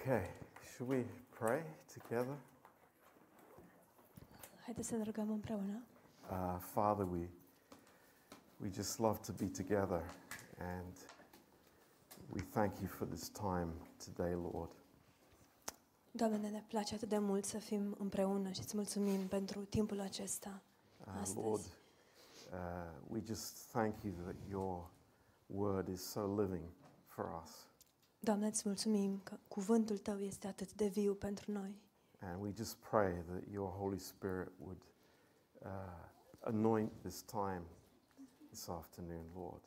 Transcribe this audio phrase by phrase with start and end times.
[0.00, 0.26] Okay,
[0.62, 1.04] should we
[1.38, 1.62] pray
[1.92, 2.36] together?
[4.64, 5.82] Haideți să ne rugăm împreună.
[6.30, 7.28] Uh, Father, we,
[8.60, 10.02] we just love to be together
[10.58, 10.96] and
[12.32, 13.72] we thank you for this time
[14.04, 14.72] today, Lord.
[16.10, 20.62] Doamne, ne place atât de mult să fim împreună și îți mulțumim pentru timpul acesta.
[20.98, 21.36] Uh, Astăzi.
[21.46, 21.64] Lord,
[22.52, 22.58] uh,
[23.08, 24.90] we just thank you that your
[25.46, 26.64] word is so living
[27.06, 27.69] for us.
[28.22, 31.80] Doamne, îți mulțumim că cuvântul Tău este atât de viu pentru noi.
[32.20, 34.82] And we just pray that your Holy Spirit would
[35.62, 35.68] uh,
[36.40, 37.62] anoint this time
[38.50, 39.64] this afternoon, Lord.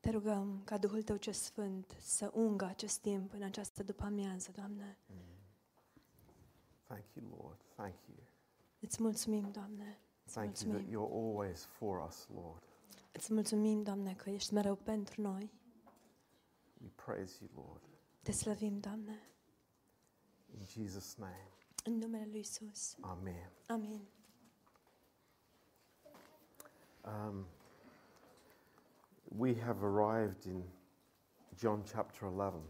[0.00, 4.98] Te rugăm ca Duhul Tău ce Sfânt să ungă acest timp în această după-amiază, Doamne.
[6.86, 7.58] Thank you, Lord.
[7.74, 8.16] Thank you.
[8.80, 9.98] Îți mulțumim, Doamne.
[10.24, 11.08] Îți Thank you that mulțumim.
[11.08, 12.62] you're always for us, Lord.
[13.12, 15.50] Îți mulțumim, Doamne, că ești mereu pentru noi.
[16.82, 17.82] We praise you, Lord.
[18.30, 19.20] Te slăvim, Doamne.
[20.58, 21.48] In Jesus' name,
[21.84, 22.96] În numele Lui Isus.
[23.00, 23.50] Amen.
[23.68, 24.00] Amin.
[27.04, 27.46] Um,
[29.38, 30.62] we have arrived in
[31.58, 32.60] John chapter 11,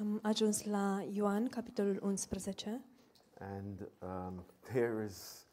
[0.00, 2.84] Am ajuns la Ioan, capitolul 11.
[3.38, 5.46] and um, there is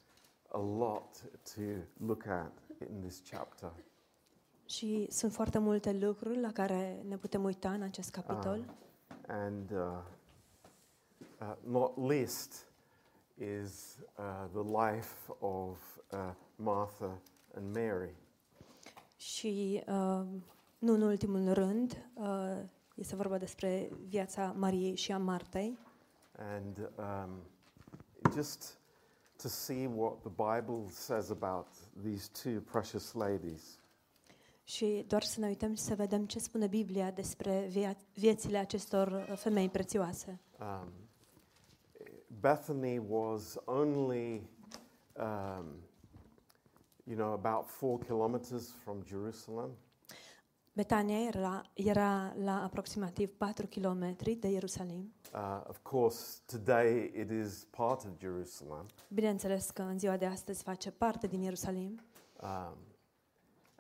[0.48, 1.24] a lot
[1.56, 1.62] to
[1.98, 2.52] look at
[2.90, 3.72] in this chapter.
[4.66, 8.66] Și sunt foarte multe lucruri la care ne putem uita în acest capitol.
[9.28, 9.78] And uh,
[11.40, 12.68] uh, not least
[13.38, 15.78] is uh, the life of
[16.12, 17.22] uh, Martha
[17.56, 18.16] and Mary.
[19.18, 20.26] Și uh,
[20.80, 22.60] nu în ultimul rând, uh,
[22.96, 25.78] este vorba despre viața Mariei și a Martei.
[26.38, 27.30] And um,
[28.34, 28.78] just
[29.42, 31.68] to see what the Bible says about
[32.04, 33.80] these two precious ladies.
[34.64, 39.08] Și doar să ne uităm și să vedem ce spune Biblia despre via- viețile acestor
[39.30, 40.40] uh, femei prețioase.
[40.60, 40.92] Um,
[42.40, 44.50] Bethany was only,
[45.18, 45.66] um,
[47.04, 49.70] you know, about four kilometers from Jerusalem.
[50.76, 55.14] Betania era, era la aproximativ 4 km de Ierusalim.
[55.34, 58.86] Uh, of course, today it is part of Jerusalem.
[59.10, 62.00] Bineînțeles că în ziua de astăzi face parte din Ierusalim
[62.44, 62.78] Um,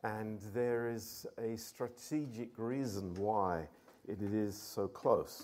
[0.03, 3.67] and there is a strategic reason why
[4.07, 5.43] it is so close.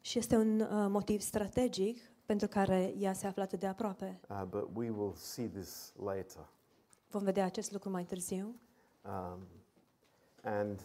[0.00, 4.20] și este un uh, motiv strategic pentru care ea se află atât de aproape.
[4.28, 6.48] Uh, but we will see this later.
[7.10, 8.54] Vom vedea acest lucru mai târziu.
[9.04, 9.46] Um,
[10.42, 10.80] and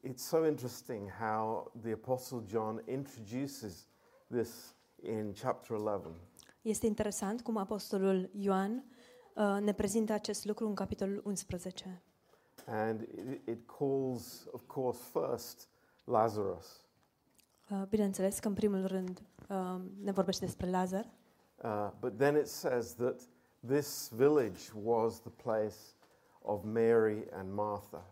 [0.00, 3.88] it's so interesting how the Apostle John introduces
[4.26, 6.10] this in chapter 11.
[6.62, 8.84] Este interesant cum apostolul Ioan
[9.38, 12.02] uh, ne prezintă acest lucru în capitolul 11.
[12.66, 15.68] And it, it calls, of course, first
[16.04, 16.66] Lazarus.
[17.70, 21.16] Uh, bineînțeles că în primul rând uh, ne vorbește despre Lazar,
[21.64, 23.20] Uh, but then it says that
[23.66, 25.96] this village was the place
[26.42, 28.02] of Mary and Martha.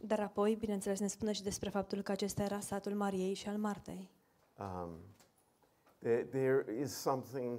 [0.00, 3.56] dar apoi, bineînțeles, ne spune și despre faptul că acesta era satul Mariei și al
[3.56, 4.10] Martei.
[4.58, 4.90] Um,
[5.98, 7.58] there, there is something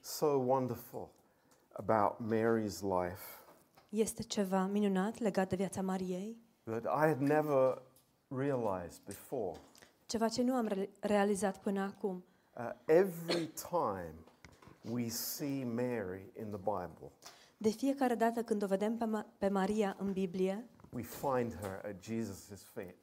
[0.00, 1.08] so wonderful
[1.86, 3.22] about Mary's life
[3.88, 7.82] Este ceva minunat legat de viața Mariei, that I had never
[8.28, 9.58] realized before.
[10.06, 12.24] ceva ce nu am re- realizat până acum.
[12.56, 14.14] Uh, every time
[14.90, 17.10] we see Mary in the Bible,
[17.56, 21.80] De fiecare dată când o vedem pe, Ma- pe Maria în Biblie, we find her
[21.84, 22.94] at Jesus' feet.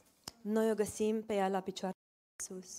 [0.42, 2.78] noi o găsim pe ea la picioare lui Iisus.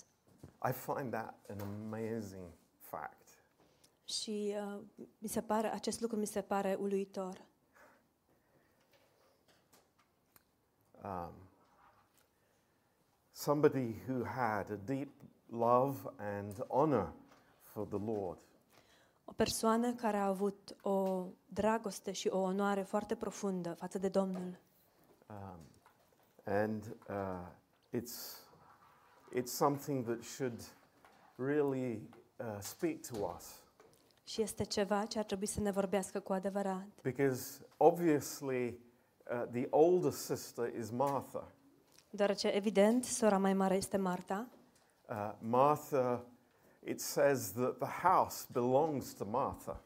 [0.69, 2.45] I find that an amazing
[2.79, 3.18] fact.
[4.09, 4.81] Și uh,
[5.17, 7.45] mi se pare, acest lucru mi se pare uluitor.
[11.03, 11.33] Um,
[13.31, 15.09] somebody who had a deep
[15.49, 17.13] love and honor
[17.61, 18.37] for the Lord.
[19.25, 24.59] O persoană care a avut o dragoste și o onoare foarte profundă față de Domnul.
[25.29, 25.59] Um,
[26.43, 27.47] and uh,
[28.01, 28.39] it's,
[29.35, 30.63] it's something that should
[31.35, 32.09] really
[32.39, 33.58] uh, speak to us
[34.29, 36.87] Și este ceva ce ar trebui să ne vorbească cu adevărat.
[37.01, 38.79] because obviously
[39.31, 41.51] uh, the older sister is Martha.
[42.09, 44.47] Deoarece, evident, sora mai mare este Marta.
[45.09, 46.25] Uh, Martha,
[46.85, 49.81] it says that the house belongs to Martha.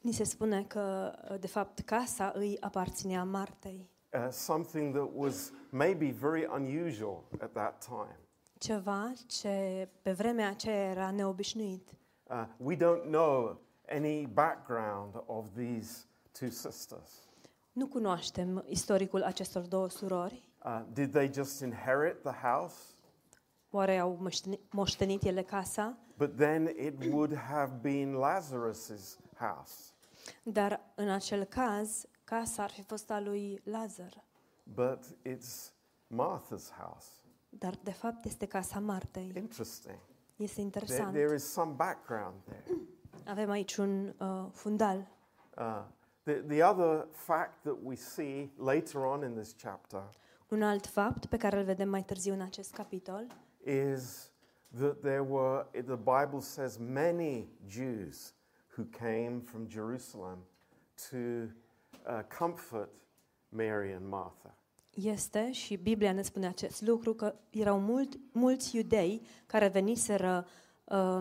[0.00, 3.88] Ni se spune că, de fapt, casa îi aparținea Martei.
[4.12, 8.18] Uh, something that was maybe very unusual at that time.
[8.58, 11.88] Ceva ce pe vremea aceea era neobișnuit.
[12.30, 16.04] Uh, we don't know any background of these
[16.38, 17.10] two sisters.
[17.72, 20.42] Nu cunoaștem istoricul acestor două surori.
[20.64, 22.76] Uh, did they just inherit the house?
[23.70, 25.96] Oare au moșteni- moștenit ele casa?
[26.16, 29.74] But then it would have been Lazarus's house.
[30.42, 34.24] Dar în acel caz, casa ar fi fost a lui Lazar.
[34.74, 35.72] But it's
[36.06, 37.08] Martha's house.
[37.48, 39.32] Dar de fapt este casa Martei.
[39.36, 39.98] Interesting.
[40.36, 41.12] Este There, interesant.
[41.12, 42.64] there is some background there.
[43.26, 45.08] Avem aici un uh, fundal.
[45.58, 45.82] Uh,
[46.22, 50.02] the, the other fact that we see later on in this chapter
[50.48, 53.26] Un alt fapt pe care îl vedem mai târziu în acest capitol
[53.64, 54.30] is
[54.76, 58.34] that there were, the Bible says, many Jews
[58.76, 60.38] who came from Jerusalem
[61.10, 62.90] to uh, comfort
[63.48, 64.54] Mary and Martha.
[64.94, 70.63] este, și Biblia ne spune acest lucru, că erau mult, mulți iudei care veniseră uh,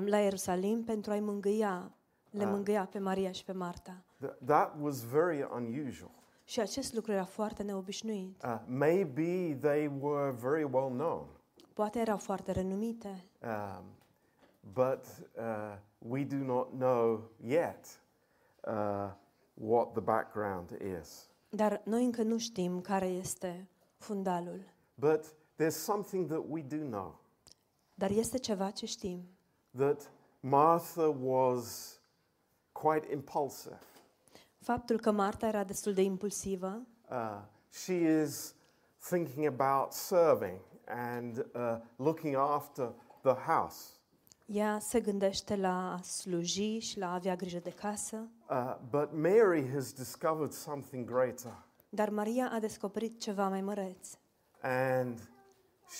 [0.05, 1.91] la Ierusalim pentru a-i mângâia,
[2.29, 2.49] le Ah.
[2.49, 4.03] mângâia pe Maria și pe Marta.
[4.25, 6.11] Th- that was very unusual.
[6.45, 8.43] Și acest lucru era foarte neobișnuit.
[8.43, 11.25] Uh, maybe they were very well known,
[11.73, 13.83] Poate erau foarte renumite, um,
[14.73, 15.05] but
[15.37, 17.99] uh, we do not know yet
[18.67, 19.11] uh,
[19.53, 20.69] what the background
[21.01, 21.27] is.
[21.49, 23.67] dar noi încă nu știm care este
[23.97, 24.63] fundalul.
[24.95, 25.25] But
[25.61, 27.19] there's something that we do know
[27.95, 29.23] Dar este ceva ce știm,
[29.77, 31.97] that Martha was
[32.71, 33.79] quite impulsive.
[34.59, 38.55] Faptul că Marta era destul de impulsivă, Uh, she is
[39.09, 42.91] thinking about serving and uh, looking after
[43.21, 43.77] the house.
[44.45, 49.09] ea se gândește la a sluji și la a avea grijă de casă, Uh, but
[49.11, 54.09] Mary has discovered something greater, dar Maria a descoperit ceva mai măreț
[54.61, 55.19] and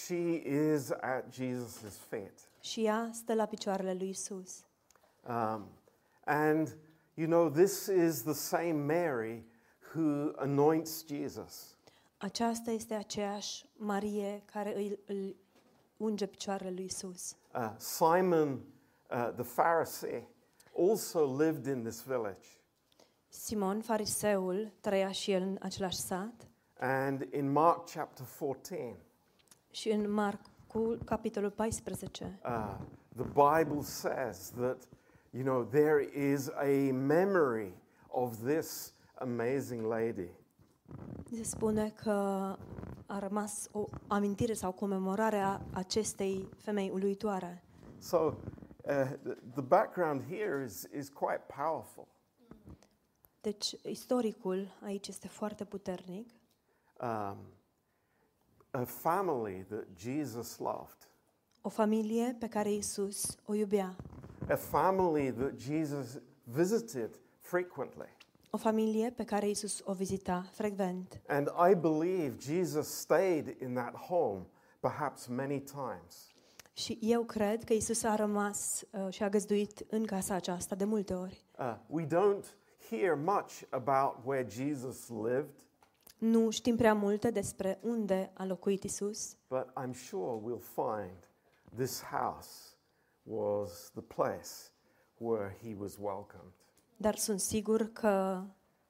[0.05, 0.41] she
[0.73, 2.33] is at Jesus' feet.
[2.63, 4.65] Și ea stă la picioarele lui Isus.
[5.27, 5.68] Um,
[6.25, 6.77] and
[7.13, 9.45] you know, this is the same Mary
[9.94, 11.77] who anoints Jesus.
[12.18, 15.36] Aceasta este aceeași Marie care îl, îl
[15.98, 17.36] unge picioarele lui Isus.
[17.56, 18.51] Uh, Simon
[19.12, 20.27] uh, the Pharisee
[20.77, 22.48] also lived in this village.
[23.27, 26.48] Simon, fariseul, trăia și el în același sat
[26.80, 28.98] And in Mark chapter 14,
[29.71, 30.12] și în
[30.73, 32.75] Marcu, capitolul 14, uh,
[33.15, 34.87] the Bible says that,
[35.31, 37.73] you know, there is a memory
[38.07, 40.29] of this amazing lady.
[41.35, 42.11] se spune că
[43.05, 47.63] a rămas o amintire sau comemorare a acestei femei uluitoare.
[47.97, 48.33] So uh,
[49.23, 52.07] the, the background here is, is quite powerful.
[53.41, 56.29] Deci, istoricul aici este foarte puternic.
[57.01, 57.37] Um,
[58.75, 61.07] a family that Jesus loved,
[61.61, 63.95] O familie pe care Isus o iubea.
[64.49, 68.07] a family that Jesus visited frequently.
[68.49, 71.21] O familie pe care Isus o vizita frecvent.
[71.27, 74.45] And I believe Jesus stayed in that home
[74.79, 76.27] perhaps many times.
[76.73, 80.83] Și eu cred că Isus a rămas uh, și a găzduit în casa aceasta de
[80.85, 81.45] multe ori.
[81.59, 82.45] Uh, we don't
[82.89, 85.63] hear much about where Jesus lived,
[86.18, 91.30] Nu știm prea multe despre unde a locuit Isus, but I'm sure we'll find
[91.75, 92.50] this house
[93.24, 94.50] was the place
[95.17, 96.53] where he was welcomed.
[96.98, 98.43] dar sunt sigur că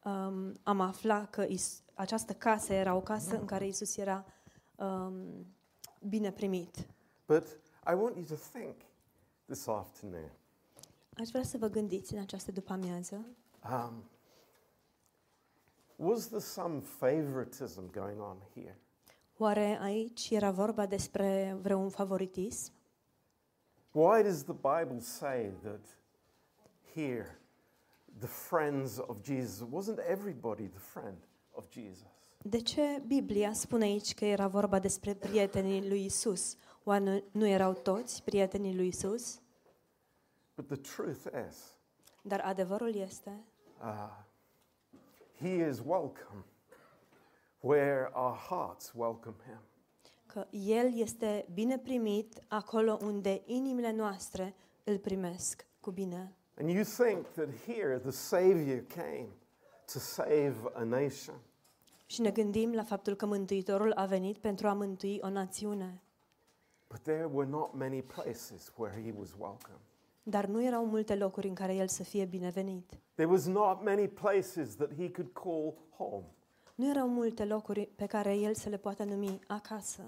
[0.03, 4.25] um, am aflat că Is- această casă era o casă în care Isus era
[4.75, 5.45] um,
[6.07, 6.75] bine primit.
[7.25, 7.43] But
[7.87, 8.75] I want you to think
[9.45, 10.31] this afternoon
[11.17, 13.25] Aș vrea să vă gândiți în această după-amiază,
[13.71, 14.03] um,
[16.03, 18.77] was there some favoritism going on here?
[19.37, 22.71] oare aici era vorba despre vreun favoritism?
[23.91, 25.85] Why does the Bible say that
[26.93, 27.39] here,
[28.19, 31.17] the friends of Jesus, wasn't everybody the friend
[31.51, 32.07] of Jesus?
[32.45, 36.55] De ce Biblia spune aici că era vorba despre prietenii lui Isus?
[36.83, 39.41] Oare nu, nu erau toți prietenii lui Isus?
[40.55, 41.77] But the truth is,
[42.21, 43.43] Dar adevărul este
[43.81, 44.22] uh,
[45.43, 46.45] He is welcome
[47.59, 49.59] where our hearts welcome Him.
[50.25, 56.35] că El este bine primit acolo unde inimile noastre îl primesc cu bine.
[56.59, 59.27] And you think that here the Savior came
[59.93, 61.35] to save a nation.
[62.05, 66.01] Și ne gândim la faptul că Mântuitorul a venit pentru a mântui o națiune.
[66.89, 69.79] But there were not many places where He was welcome.
[70.23, 72.99] Dar nu erau multe locuri în care El să fie binevenit.
[73.13, 76.25] There was not many places that He could call home.
[76.75, 80.01] Nu erau multe locuri pe care El să le poată numi acasă.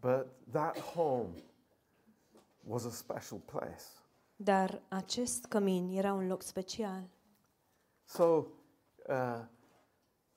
[0.00, 1.34] But that home
[2.66, 3.84] was a special place.
[4.36, 7.02] Dar acest cămin era un loc special.
[8.04, 8.24] So,
[9.08, 9.44] uh,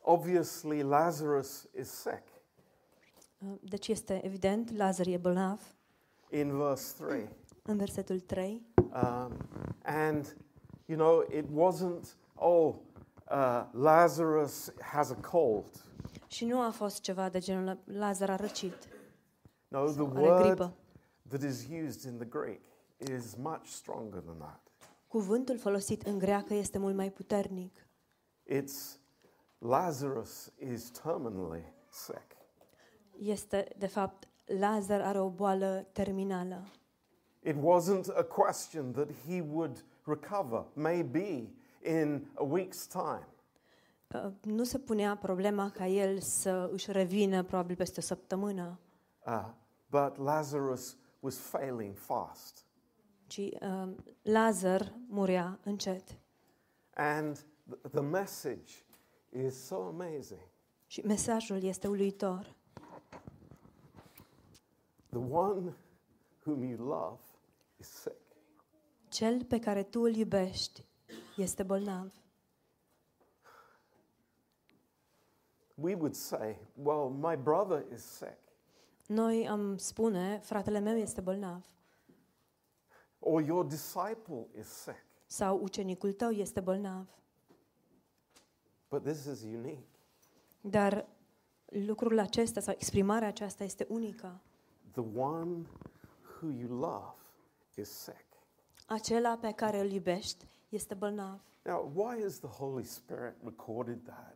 [0.01, 2.23] obviously, Lazarus is sick.
[3.61, 5.75] Deci este evident, Lazar e bolnav
[6.35, 7.27] in verse 3.
[7.65, 8.65] În versetul 3.
[8.75, 9.37] Um,
[9.83, 10.35] and,
[10.85, 12.75] you know, it wasn't, oh,
[13.31, 15.65] uh, Lazarus has a cold.
[16.27, 18.87] Și nu a fost ceva de genul Lazar a răcit
[19.67, 20.73] No, the sau are word gripă.
[21.27, 22.61] that is used in the Greek
[22.97, 24.61] is much stronger than that.
[25.07, 27.87] Cuvântul folosit în greacă este mult mai puternic.
[28.53, 28.97] It's
[29.57, 32.35] Lazarus is terminally sick.
[33.19, 36.63] Este, de fapt, Lazar are o boală terminală.
[37.45, 41.49] It wasn't a question that he would recover, maybe
[41.83, 43.27] in a week's time.
[44.13, 48.79] Uh, Nu se punea problema ca el să își revină probabil peste o săptămână,
[49.27, 49.45] Uh,
[49.89, 52.65] but Lazarus was failing fast.
[53.27, 53.89] ci uh,
[54.21, 56.17] Lazar murea încet.
[56.95, 58.71] And th- the message
[59.45, 60.39] is so amazing.
[60.87, 62.55] Și mesajul este uluitor.
[65.09, 65.73] The one
[66.45, 67.19] whom you love.
[69.07, 70.85] Cel pe care tu îl iubești
[71.37, 72.13] este bolnav.
[75.75, 78.37] We would say, well, my brother is sick,
[79.07, 81.65] Noi am spune, fratele meu este bolnav
[83.19, 85.05] or your disciple is sick.
[85.25, 87.07] sau ucenicul tău este bolnav.
[88.89, 89.87] But this is unique.
[90.61, 91.07] Dar
[91.65, 94.41] lucrul acesta sau exprimarea aceasta este unică.
[94.91, 95.65] The one
[96.41, 97.15] who you love
[97.77, 98.25] is sick.
[98.85, 101.39] Acela pe care îl iubești este bolnav.
[101.63, 104.35] Now, why has the Holy Spirit recorded that?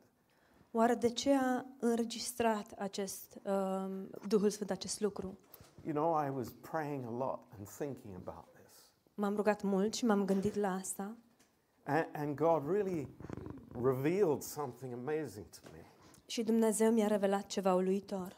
[0.71, 5.37] Oare de ce a înregistrat acest um, Duhul Sfânt acest lucru?
[5.85, 8.91] You know, I was praying a lot and thinking about this.
[9.13, 11.17] M-am rugat mult și m-am gândit la asta
[11.83, 13.07] And, and God really
[13.81, 15.85] revealed something amazing to me.
[16.25, 18.37] și Dumnezeu mi-a revelat ceva uluitor.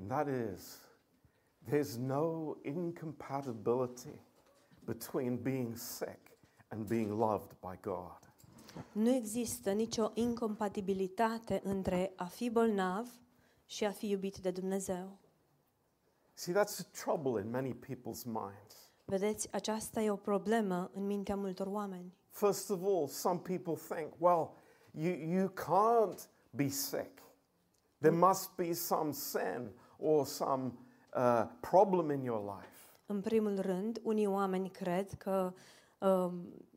[0.00, 0.78] And that is,
[1.70, 4.20] there's no incompatibility
[4.86, 6.38] between being sick
[6.70, 8.28] and being loved by God.
[8.92, 13.08] Nu există nicio incompatibilitate între a fi bolnav
[13.66, 15.18] și a fi iubit de Dumnezeu.
[16.34, 18.92] See, that's a trouble in many people's minds.
[19.04, 22.14] Vedeți, aceasta e o problemă în mintea multor oameni.
[22.30, 24.50] First of all, some people think, well,
[24.90, 27.22] you, you can't be sick.
[28.00, 30.72] There must be some sin or some
[31.16, 32.72] uh, problem in your life.
[33.06, 35.52] În primul rând, unii oameni cred că
[35.98, 36.32] um,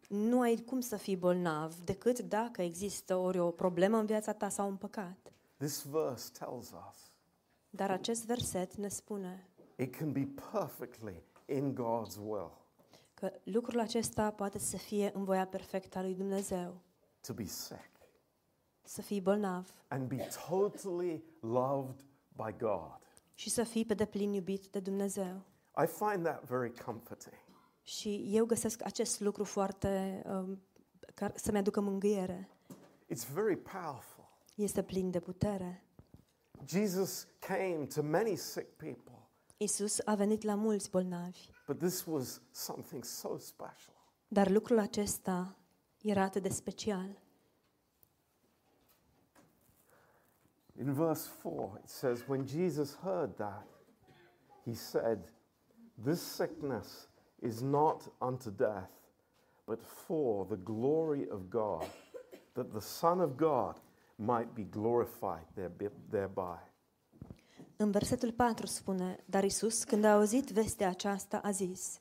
[0.08, 4.50] nu ai cum să fii bolnav decât dacă există ori o problemă în viața ta
[4.50, 5.32] sau un păcat.
[5.58, 7.12] This verse tells us
[7.70, 9.46] Dar acest verset ne spune
[9.76, 12.52] it can be perfectly in God's will
[13.14, 16.82] că lucrul acesta poate să fie în voia perfectă a lui Dumnezeu.
[17.22, 17.90] to be sick
[18.82, 23.00] Să fii bolnav and be totally loved by God.
[23.42, 25.42] Și să fii pe deplin iubit de Dumnezeu.
[25.84, 27.34] I find that very comforting.
[27.82, 30.62] Și eu găsesc acest lucru foarte um,
[31.14, 32.50] care să-mi aducă mângâiere.
[33.14, 34.30] It's very powerful.
[34.56, 35.84] Este plin de putere.
[36.66, 42.42] Jesus came to many sick people, Isus a venit la mulți bolnavi, but this was
[42.52, 43.96] something so special.
[44.28, 45.56] dar lucrul acesta
[46.02, 47.22] era atât de special.
[50.80, 53.68] In verse 4, it says, When Jesus heard that,
[54.66, 55.20] he said,
[56.06, 57.08] This sickness
[57.42, 58.90] is not unto death,
[59.66, 61.86] but for the glory of God,
[62.54, 63.80] that the Son of God
[64.18, 65.46] might be glorified
[66.10, 66.70] thereby-.
[67.78, 72.00] În versetul 4 spune, dar Isus, când a auzit vestea aceasta, a zis,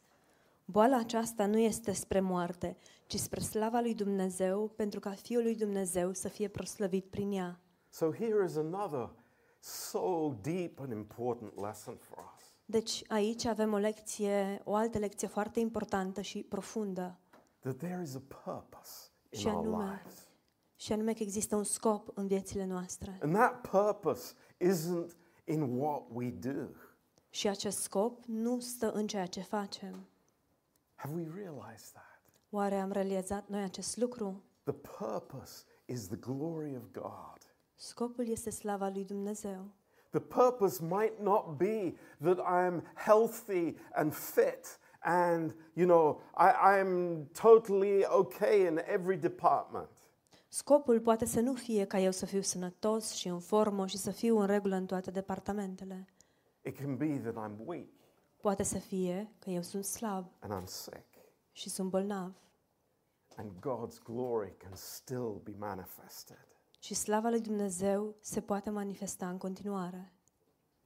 [0.65, 5.55] Boala aceasta nu este spre moarte, ci spre slava lui Dumnezeu, pentru ca Fiul lui
[5.55, 7.61] Dumnezeu să fie proslăvit prin ea.
[7.91, 9.11] So here is another
[9.59, 12.45] so deep and important lesson for us.
[12.65, 17.19] Deci aici avem o lecție, o altă lecție foarte importantă și profundă,
[17.59, 20.27] That there is a purpose in Și our anume- lives.
[20.77, 23.19] și anume că există un scop în viețile noastre.
[23.23, 26.67] And that purpose isn't in what we do.
[27.31, 30.07] Și acest scop nu stă în ceea ce facem.
[30.95, 32.23] Have we realized that?
[32.51, 34.43] Oare am realizat noi acest lucru?
[34.63, 37.50] The purpose is the glory of God.
[37.83, 39.71] Scopul este slava lui Dumnezeu.
[40.11, 47.25] The purpose might not be that I'm healthy and fit and, you know, I, I'm
[47.41, 49.89] totally okay in every department.
[50.49, 54.11] Scopul poate să nu fie ca eu să fiu sănătos și în formă și să
[54.11, 56.09] fiu în regulă în toate departamentele.
[56.63, 57.89] It can be that I'm weak
[58.41, 61.07] Poate să fie că eu sunt slab and I'm sick,
[61.53, 62.33] și sunt bolnav
[63.37, 66.50] and God's glory can still be manifested.
[66.83, 70.13] Și slava lui Dumnezeu se poate manifesta în continuare.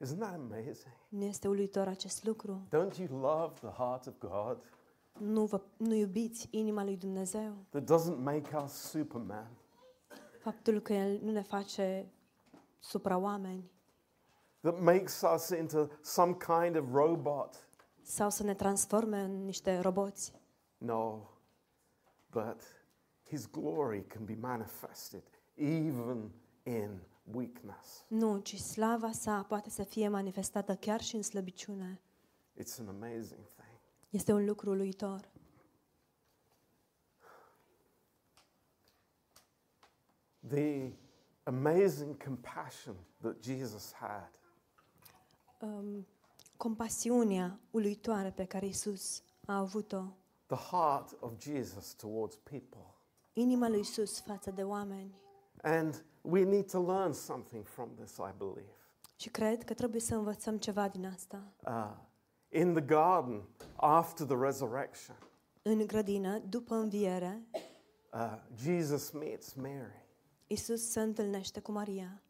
[0.05, 0.95] Isn't that amazing?
[1.09, 2.67] Nu este uluitor acest lucru?
[2.67, 4.59] Don't you love the heart of God
[5.19, 7.55] Nu, vă, nu iubiți inima lui Dumnezeu?
[7.71, 9.51] that doesn't make us Superman?
[10.41, 12.13] Faptul că El nu ne face
[12.79, 13.73] supraoameni
[14.61, 17.69] That makes us into some kind of robot?
[18.03, 20.33] sau să ne transforme în niște roboți.
[20.79, 21.19] No,
[22.31, 22.61] but
[23.27, 25.23] His glory can be manifested
[25.57, 26.31] even
[26.63, 27.01] in
[27.33, 28.05] weakness.
[28.09, 32.01] Nu, ci slava sa poate să fie manifestată chiar și în slăbiciune.
[32.61, 33.79] It's an amazing thing.
[34.11, 35.31] Este un lucru uluitor.
[40.49, 40.93] The
[41.45, 44.31] amazing compassion that Jesus had
[45.61, 46.07] Um,
[46.57, 50.03] compasiunea uluitoare pe care Isus a avut-o,
[50.47, 52.95] the heart of Jesus towards people.
[53.33, 55.15] inima lui Isus față de oameni.
[55.65, 58.73] And we need to learn something from this, I believe.
[59.17, 61.53] Și cred că trebuie să învățăm ceva din asta.
[61.67, 61.97] Uh,
[62.61, 65.17] in the garden, after the resurrection,
[65.63, 67.43] În grădină, după înviere,
[68.13, 70.07] uh, Jesus meets Mary.
[70.47, 72.23] Isus se întâlnește cu Maria.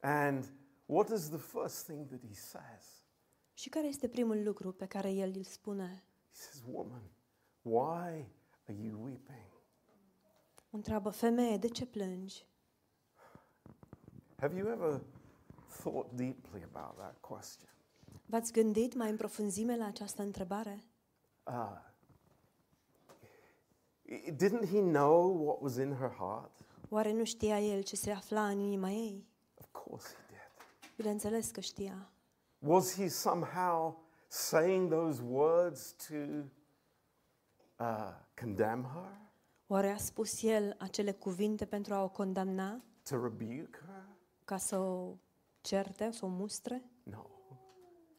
[0.00, 0.52] And
[0.86, 3.04] what is the first thing that he says?
[3.54, 6.04] Și care este primul lucru pe care el îl spune?
[6.32, 7.02] He says, Woman,
[7.62, 8.28] why
[8.66, 9.46] are you weeping?
[10.70, 12.46] O întreabă, femeie, de ce plângi?
[14.40, 15.00] Have you ever
[15.82, 17.68] thought deeply about that question?
[18.26, 20.84] V-ați gândit mai în profunzime la această întrebare?
[21.44, 21.78] Uh,
[24.02, 26.50] i- didn't he know what was in her heart?
[26.88, 29.26] Oare nu știa el ce se afla în inima ei?
[29.54, 30.90] Of course he did.
[30.96, 32.10] Bineînțeles că știa.
[32.58, 36.14] Was he somehow saying those words to
[37.78, 39.24] uh, condemn her,
[39.66, 44.04] Oare a spus el acele cuvinte pentru a o condamna, to rebuke her?
[44.46, 45.14] Ca să o
[45.60, 46.82] certe, să o mustre?
[47.02, 47.24] No,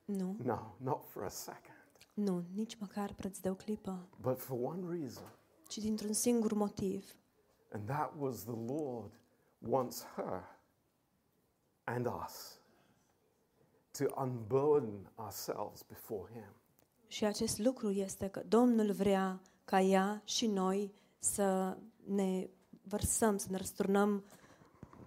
[0.06, 1.76] Nu, no, not for a second.
[2.14, 5.24] nu, nici măcar preț de o clipă, But for one reason,
[5.68, 7.16] ci dintr-un singur motiv.
[7.72, 9.12] and that was the Lord
[9.60, 10.44] wants her
[11.84, 12.60] and us
[13.92, 16.52] to unburden ourselves before Him.
[17.08, 22.50] Și acest lucru este că Domnul vrea ca ea și noi să ne
[22.84, 24.24] vărsăm, să ne răsturnăm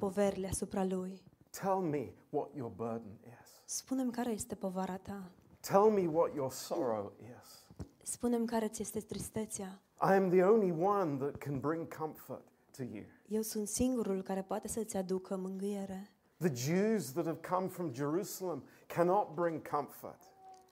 [0.01, 1.23] poverile asupra Lui.
[1.51, 3.49] Tell me what your burden is.
[3.65, 5.31] Spune-mi care este povara ta.
[5.61, 7.65] Tell me what your sorrow is.
[8.03, 9.81] Spune-mi care ți este tristețea.
[10.03, 12.43] I am the only one that can bring comfort
[12.77, 13.05] to you.
[13.29, 16.11] Eu sunt singurul care poate să-ți aducă mângâiere.
[16.37, 20.21] The Jews that have come from Jerusalem cannot bring comfort.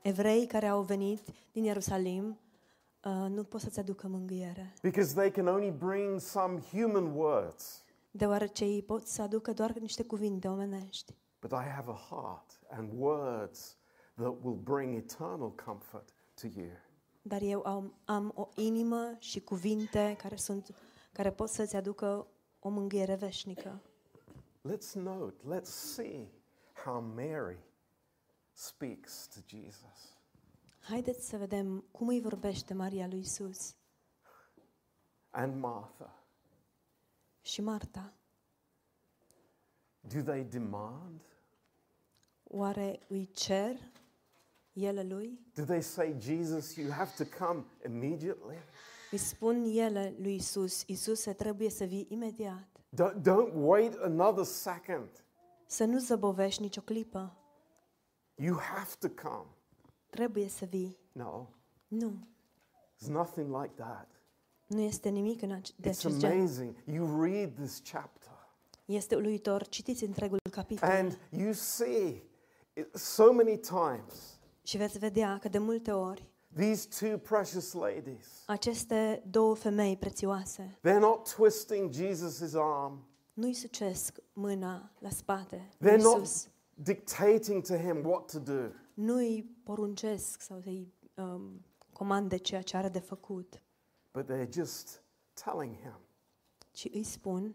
[0.02, 1.20] Evrei care au venit
[1.52, 2.38] din Ierusalim
[3.04, 7.82] uh, nu pot să-ți aducă mângâiere, Because they can only bring some human words.
[8.18, 11.14] Deoarece ei pot să aducă doar niște cuvinte omenești.
[11.40, 13.76] But I have a heart and words
[14.14, 16.70] that will bring eternal comfort to you.
[17.22, 20.74] Dar eu am, am o inimă și cuvinte care, sunt,
[21.12, 22.26] care pot să-ți aducă
[22.58, 23.80] o mângâiere veșnică.
[24.68, 26.28] Let's note, let's see
[26.84, 27.58] how Mary
[28.52, 30.16] speaks to Jesus.
[30.80, 33.74] Haideți să vedem cum îi vorbește Maria lui Isus
[35.30, 36.17] And Martha.
[37.48, 38.12] Și Marta.
[40.00, 41.20] Do they demand?
[42.42, 43.76] Oare îi cer
[44.72, 45.40] ele lui?
[45.54, 48.56] Do they say, Jesus, you have to come immediately?
[49.10, 52.68] Îi spun ele lui Isus, Isuse, trebuie să vii imediat.
[52.96, 55.24] Don't, don't wait another second.
[55.66, 57.36] Să nu zăbovești nicio clipă.
[58.34, 59.50] You have to come.
[60.10, 60.98] Trebuie să vii.
[61.12, 61.46] No,
[61.88, 62.28] Nu,
[62.96, 64.17] there's nothing like that.
[64.68, 66.30] Nu este nimic în ace- de It's acest gen.
[66.30, 66.74] amazing.
[66.84, 68.32] You read this chapter
[68.84, 69.66] Este uluitor.
[69.68, 72.22] Citiți întregul capitol and you see
[72.72, 78.42] it, so many times și veți vedea că de multe ori these two precious ladies,
[78.46, 85.78] aceste două femei prețioase they're not twisting Jesus' arm, nu-i sucesc mâna la spate they're
[85.96, 86.48] lui not Isus.
[86.74, 88.68] dictating to him what to do.
[88.94, 93.62] Nu-i poruncesc sau să-i um, comande ceea ce are de făcut,
[94.12, 95.02] But they're just
[95.44, 95.98] telling him,
[96.72, 97.54] ci îi spun,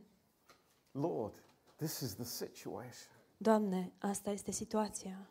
[0.91, 1.43] Lord,
[1.75, 3.11] this is the situation.
[3.37, 5.27] Doamne, asta este situația.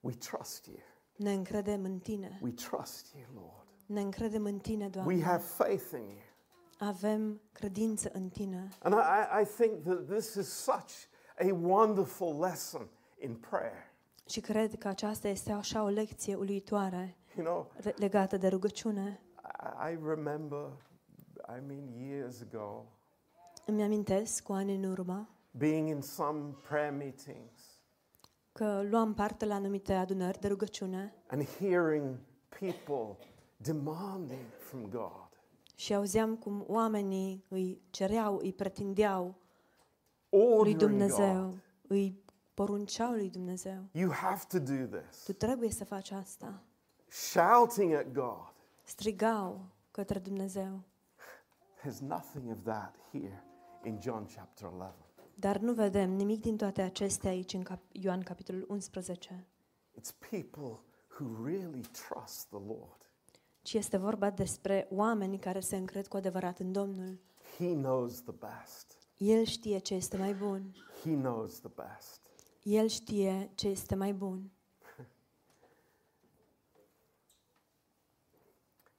[0.00, 0.76] We trust you.
[1.16, 2.38] Ne încredem în Tine.
[2.42, 3.66] We trust you, Lord.
[3.86, 5.14] Ne încredem în Tine, Doamne.
[5.14, 6.18] We have faith in you.
[6.78, 8.68] Avem credință în Tine.
[8.82, 10.92] And I, I- I think that this is such
[11.38, 12.88] a wonderful lesson
[13.20, 13.92] in prayer.
[14.28, 19.20] Și cred că aceasta este așa o lecție uluitoare You know, re- legată de rugăciune.
[19.48, 20.70] I, I remember,
[21.48, 22.84] I mean, years ago,
[23.66, 27.82] Îmi amintesc cu ani în urmă, being in some prayer meetings,
[28.52, 32.18] că luam parte la anumite adunări de rugăciune and hearing
[32.58, 33.16] people
[33.56, 35.28] demanding from God.
[35.74, 39.24] și auzeam cum oamenii îi cereau, îi pretindeau
[40.30, 41.62] lui Ordering Dumnezeu, God.
[41.88, 42.22] îi
[42.54, 43.84] porunceau lui Dumnezeu.
[43.92, 45.24] You have to do this.
[45.24, 46.62] Tu trebuie să faci asta.
[47.08, 48.47] Shouting at God.
[48.92, 50.80] Strigau către Dumnezeu.
[51.80, 53.44] There's nothing of that here
[53.84, 54.94] in John chapter 11.
[55.34, 59.46] Dar nu vedem nimic din toate acestea aici în cap- Ioan capitolul 11,
[60.00, 60.80] It's people
[61.18, 63.10] who really trust the Lord.
[63.62, 67.20] ci este vorba despre oameni care se încred cu adevărat în Domnul.
[67.58, 68.98] He knows the best.
[69.16, 70.74] El știe ce este mai bun.
[71.04, 72.20] He knows the best.
[72.62, 74.50] El știe ce este mai bun.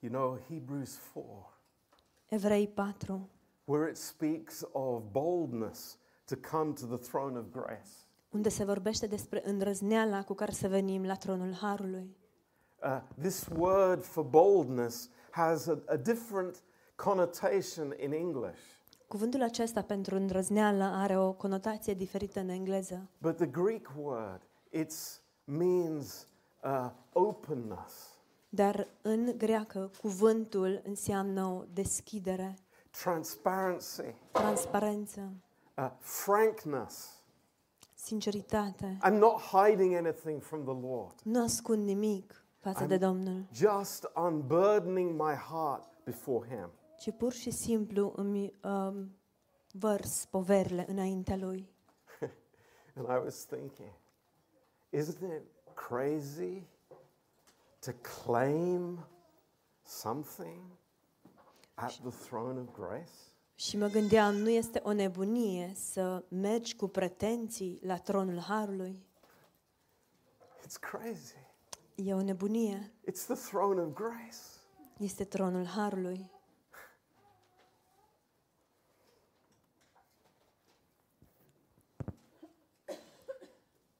[0.02, 1.24] You know, Hebrews 4,
[2.30, 3.20] Evrei 4,
[3.66, 7.90] where it speaks of boldness to come to the throne of grace.
[8.30, 12.16] unde se vorbește despre îndrăzneala cu care să venim la tronul Harului.
[12.84, 16.64] Uh, this word for boldness has a, a different
[16.96, 18.60] connotation in English,
[19.08, 24.94] Cuvântul acesta pentru îndrăzneală are o conotație diferită în engleză, but the Greek word it
[25.44, 26.28] means
[26.64, 28.19] uh, openness,
[28.50, 32.56] dar în greacă cuvântul înseamnă o deschidere,
[33.04, 35.34] transparency, transparență,
[35.78, 37.22] uh, frankness.
[37.94, 38.98] sinceritate.
[39.06, 41.14] I'm not hiding anything from the Lord.
[41.24, 46.70] Nu ascund nimic față de Domnul, Just unburdening my heart before Him.
[47.00, 49.12] ci pur și simplu îmi um,
[49.72, 51.70] vărs poverile înaintea Lui.
[52.96, 53.92] And I was thinking,
[54.98, 56.68] isn't it crazy
[57.80, 59.06] to claim
[59.84, 60.62] something
[61.76, 63.12] at the throne of grace?
[63.56, 69.06] Și mă gândeam, nu este o nebunie să mergi cu pretenții la tronul Harului?
[70.66, 71.36] It's crazy.
[71.96, 72.94] E o nebunie.
[73.12, 74.38] It's the throne of grace.
[74.98, 76.32] Este tronul Harului.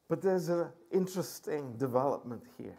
[0.08, 2.78] But there's an interesting development here.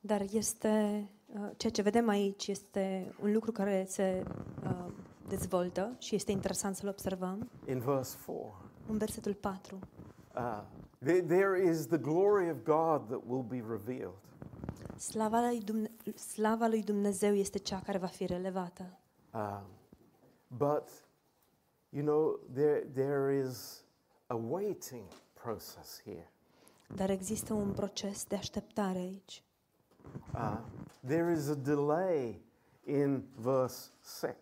[0.00, 4.22] Dar este, uh, ceea ce vedem aici este un lucru care se
[4.64, 4.86] uh,
[5.28, 7.50] dezvoltă și este interesant să-l observăm.
[7.68, 8.54] In verse 4,
[8.88, 9.78] În versetul 4.
[10.36, 10.62] uh,
[10.98, 14.14] there, there is the glory of God that will be revealed.
[14.96, 18.98] Slava lui, Dumne- slava lui Dumnezeu este cea care va fi relevată.
[19.34, 19.62] Um,
[20.46, 20.88] but,
[21.88, 23.84] you know, there, there is
[24.26, 26.32] a waiting process here.
[26.94, 29.42] Dar există un proces de așteptare aici.
[30.34, 30.56] Uh,
[31.06, 32.40] there is a delay
[32.86, 34.34] in verse 6.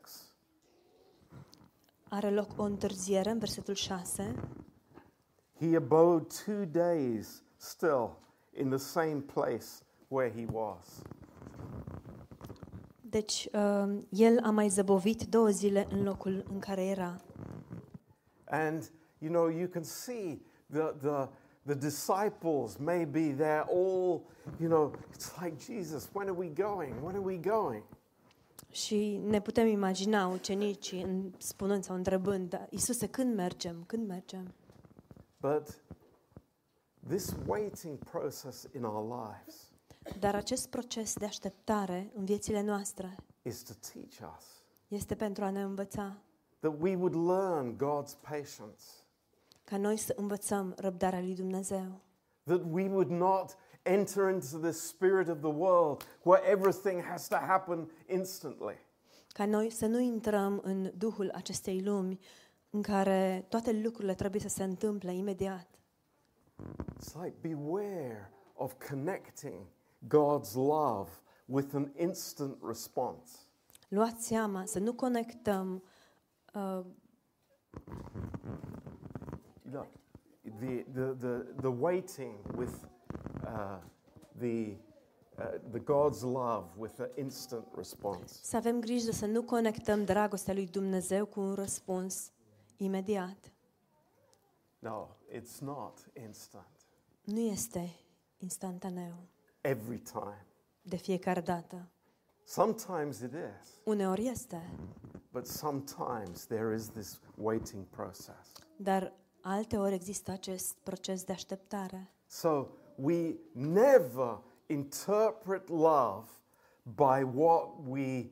[2.08, 4.34] Are loc o întârziere în versetul 6.
[5.58, 8.16] He abode two days still
[8.52, 9.66] in the same place
[10.08, 11.02] where he was.
[13.00, 17.20] Deci, uh, el a mai zăbovit două zile în locul în care era.
[18.44, 20.40] And, you know, you can see
[20.70, 21.28] the, the,
[21.68, 24.20] the disciples maybe they're all,
[24.60, 26.94] you know, it's like, Jesus, when are we going?
[27.04, 27.82] When are we going?
[28.70, 33.84] Și ne putem imagina ucenicii în- spunând sau întrebând, "Da, Iisuse, când mergem?
[33.86, 34.52] Când mergem?
[35.40, 35.82] But
[37.08, 39.66] this waiting process in our lives
[40.18, 44.44] Dar acest proces de așteptare în viețile noastre is to teach us
[44.88, 46.16] este pentru a ne învăța,
[46.60, 48.82] that we would learn God's patience,
[49.68, 52.00] ca noi să învățăm răbdarea lui Dumnezeu,
[52.44, 57.36] that we would not enter into the spirit of the world where everything has to
[57.36, 58.86] happen instantly.
[59.32, 62.18] ca noi să nu intrăm în duhul acestei lumi
[62.70, 65.68] în care toate lucrurile trebuie să se întâmple imediat.
[66.96, 69.66] It's like beware of connecting
[70.06, 71.10] God's love
[71.44, 73.32] with an instant response.
[73.88, 75.82] Luați seama să nu conectăm
[76.54, 76.84] uh,
[79.70, 79.86] Know,
[80.60, 82.86] the, the, the, the waiting with
[83.46, 83.78] uh,
[84.40, 84.76] the,
[85.38, 88.38] uh, the God's love with an instant response.
[88.42, 92.30] Să avem grijă să nu conectăm dragostea lui Dumnezeu cu un răspuns
[92.76, 93.52] imediat.
[94.78, 96.66] No, it's not instant.
[97.24, 97.90] Nu este
[98.38, 99.14] instantaneu,
[99.60, 100.46] Every time.
[100.82, 101.88] de fiecare dată.
[102.44, 104.70] Sometimes it is, Uneori este,
[105.32, 108.52] but sometimes there is this waiting process.
[108.76, 109.12] dar
[109.50, 112.10] alteori există acest proces de așteptare.
[112.26, 116.28] So we never interpret love
[116.82, 118.30] by what we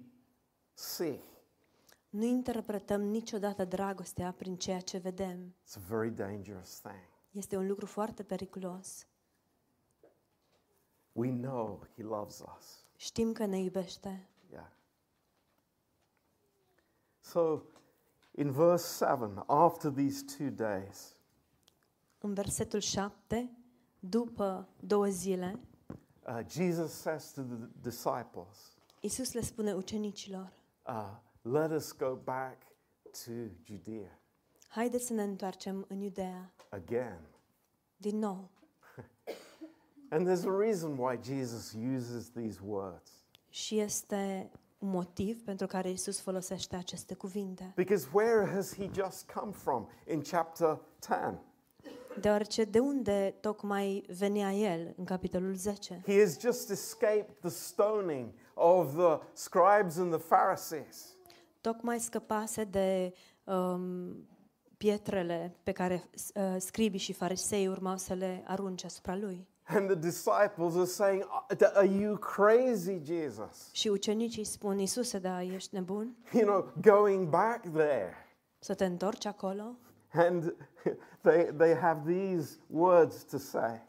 [0.75, 1.21] see.
[2.11, 5.55] Nu interpretăm niciodată dragostea prin ceea ce vedem.
[5.65, 7.09] It's a very dangerous thing.
[7.31, 9.07] Este un lucru foarte periculos.
[11.13, 12.85] we know He loves us.
[12.97, 14.29] Știm că ne iubește.
[14.51, 14.71] Yeah.
[17.21, 17.63] So,
[18.37, 21.17] in verse 7, after these two days,
[22.19, 23.51] În versetul 7,
[24.01, 25.61] după două zile,
[26.27, 30.53] uh, Jesus says to the disciples, Isus le spune ucenicilor,
[30.87, 32.63] uh, Let us go back
[33.25, 33.31] to
[33.65, 34.21] Judea
[34.69, 37.21] haideți să ne întoarcem în Iudea, again.
[37.97, 38.51] din nou.
[40.11, 43.11] And there's a reason why Jesus uses these words.
[43.49, 47.73] Și este un motiv pentru care Isus folosește aceste cuvinte.
[47.77, 51.41] Because where has he just come from in chapter 10?
[52.21, 56.03] Deoarece de unde tocmai venea el în capitolul 10?
[56.07, 61.17] He has just escaped the stoning of the scribes and the Pharisees.
[61.61, 63.13] Tocmai scăpase de
[63.45, 64.29] um,
[64.77, 69.49] pietrele pe care uh, scribii și farisei urmau să le arunce asupra lui.
[69.69, 73.69] And the disciples are saying, uh, Are you crazy, Jesus?
[73.73, 76.17] Și ucenicii spun, Isuse, da, ești nebun?
[76.33, 78.15] You know, going back there.
[78.59, 79.77] Să te întorci acolo?
[80.13, 80.55] And
[81.21, 83.83] they, they have these words to say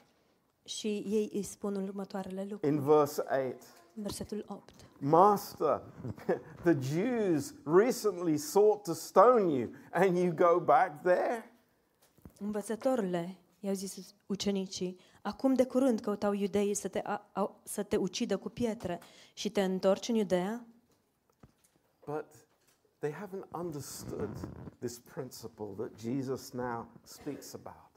[0.63, 2.73] Și ei îi spun următoarele lucruri.
[2.73, 3.55] in verse 8.
[3.93, 4.73] Versetul 8.
[4.99, 5.81] Master,
[6.63, 11.51] the Jews recently sought to stone you, and you go back there?
[12.39, 17.95] Învățătorule, i-au zis ucenicii, acum de curând căutau iudeii să te, a, a, să te
[17.95, 18.99] ucidă cu pietre
[19.33, 20.65] și te întorci în Iudea?
[22.05, 22.25] But
[22.99, 27.91] they haven't understood this principle that Jesus now speaks about.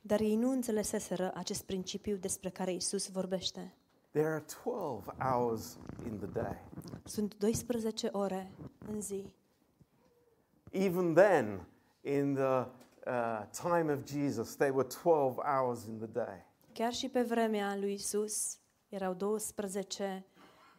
[0.00, 3.74] Dar ei nu înțeleseseră acest principiu despre care Isus vorbește.
[4.10, 6.64] There are 12 hours in the day.
[7.04, 8.52] Sunt 12 ore
[8.88, 9.34] în zi.
[10.70, 11.66] Even then,
[12.00, 12.66] in the
[13.06, 16.44] uh, time of Jesus, they were 12 hours in the day.
[16.76, 18.58] Chiar și pe vremea lui Isus
[18.88, 20.26] erau 12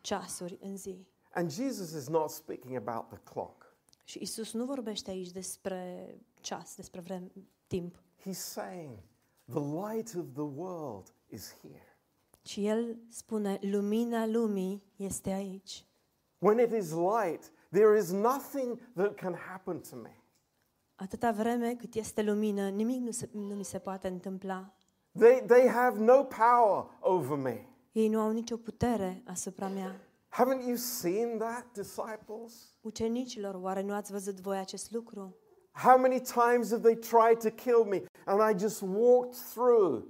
[0.01, 1.07] ceasuri în zi.
[1.31, 3.75] And Jesus is not speaking about the clock.
[4.03, 6.09] Și Isus nu vorbește aici despre
[6.41, 7.31] ceas, despre vreme,
[7.67, 8.03] timp.
[8.19, 8.97] He's saying,
[9.45, 11.97] the light of the world is here.
[12.41, 15.85] Și el spune, lumina lumii este aici.
[16.37, 20.23] When it is light, there is nothing that can happen to me.
[20.95, 24.71] Atâta vreme cât este lumină, nimic nu, se, nu mi se poate întâmpla.
[25.17, 27.65] They, they have no power over me.
[27.91, 30.01] Ei nu au nicio putere asupra mea.
[30.29, 32.53] Haven't you seen that, disciples?
[32.81, 35.35] Ucenicilor, oare nu ați văzut voi acest lucru?
[35.71, 40.03] How many times have they tried to kill me and I just walked through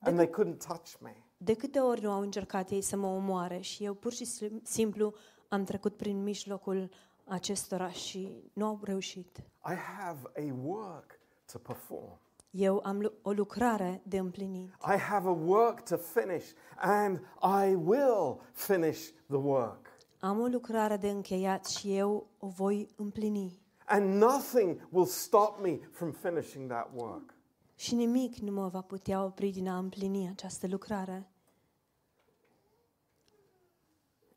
[0.00, 1.16] and they couldn't touch me?
[1.36, 4.62] De câte ori nu au încercat ei să mă omoare și eu pur și sim-
[4.62, 5.14] simplu
[5.48, 6.90] am trecut prin mijlocul
[7.24, 9.36] acestora și nu au reușit.
[9.66, 11.18] I have a work
[11.52, 12.18] to perform.
[12.50, 14.72] Eu am lu- o lucrare de împlinit.
[14.94, 16.44] I have a work to finish
[16.76, 19.86] and I will finish the work.
[20.20, 23.58] Am o lucrare de încheiat și eu o voi împlini.
[23.86, 27.34] And nothing will stop me from finishing that work.
[27.74, 31.28] Și nimic nu mă va putea opri din a împlini această lucrare.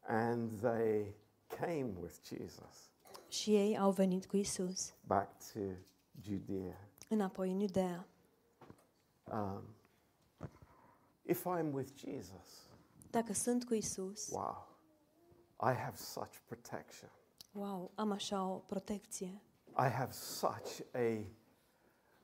[0.08, 1.15] And they
[1.47, 2.89] came with Jesus
[3.28, 5.60] Și ei au venit cu Isus back to
[6.21, 6.89] Judea.
[7.12, 8.08] Înapoi în Iudea.
[9.32, 9.63] Um,
[11.21, 12.69] if I'm with Jesus,
[13.10, 14.67] Dacă sunt cu Isus, wow,
[15.62, 17.10] I have such protection.
[17.52, 19.41] wow, am așa o protecție.
[19.78, 21.26] I have such a,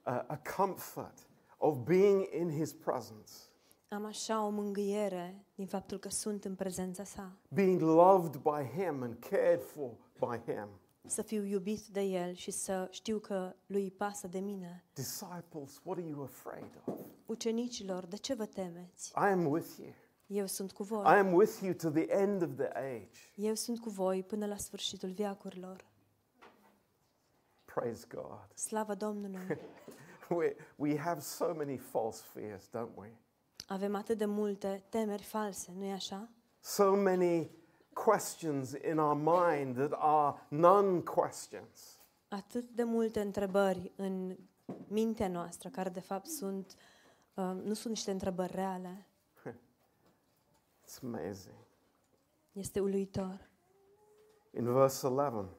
[0.04, 3.32] a, a comfort of being in His presence,
[3.90, 7.32] Am așa o mângâiere din faptul că sunt în prezența sa.
[7.50, 10.68] being loved by Him and cared for by Him.
[11.08, 14.84] Să fiu iubit de El și să știu că lui îi pasă de mine.
[14.94, 17.00] Disciples, what are you afraid of?
[17.26, 19.12] Ucenicilor, de ce vă temeți?
[19.16, 19.94] I am with you.
[20.28, 21.04] Eu sunt cu I voi.
[21.06, 23.20] am with you to the end of the age.
[23.36, 25.86] Eu sunt cu voi până la sfârșitul viacurilor.
[27.66, 28.48] Praise God.
[28.54, 29.40] Slavă Domnului!
[30.30, 33.12] We, we have so many false fears, don't we?
[33.68, 36.30] Avem atât de multe temeri false, nu-i așa?
[36.60, 37.52] So many
[38.06, 41.98] questions in our mind that are non-questions.
[42.28, 44.38] Atât de multe întrebări în
[44.88, 46.76] mintea noastră, care de fapt sunt,
[47.34, 49.08] uh, nu sunt niște întrebări reale.
[50.84, 51.56] It's amazing.
[52.52, 53.50] Este uluitor.
[54.52, 55.54] In verse 11,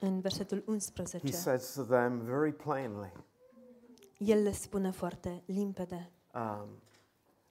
[0.00, 3.12] În versetul he 11, says to them very plainly,
[4.18, 6.10] el le spune foarte limpede.
[6.34, 6.68] um,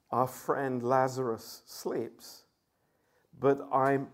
[0.09, 2.44] Our friend Lazarus sleeps,
[3.39, 4.07] but I'm,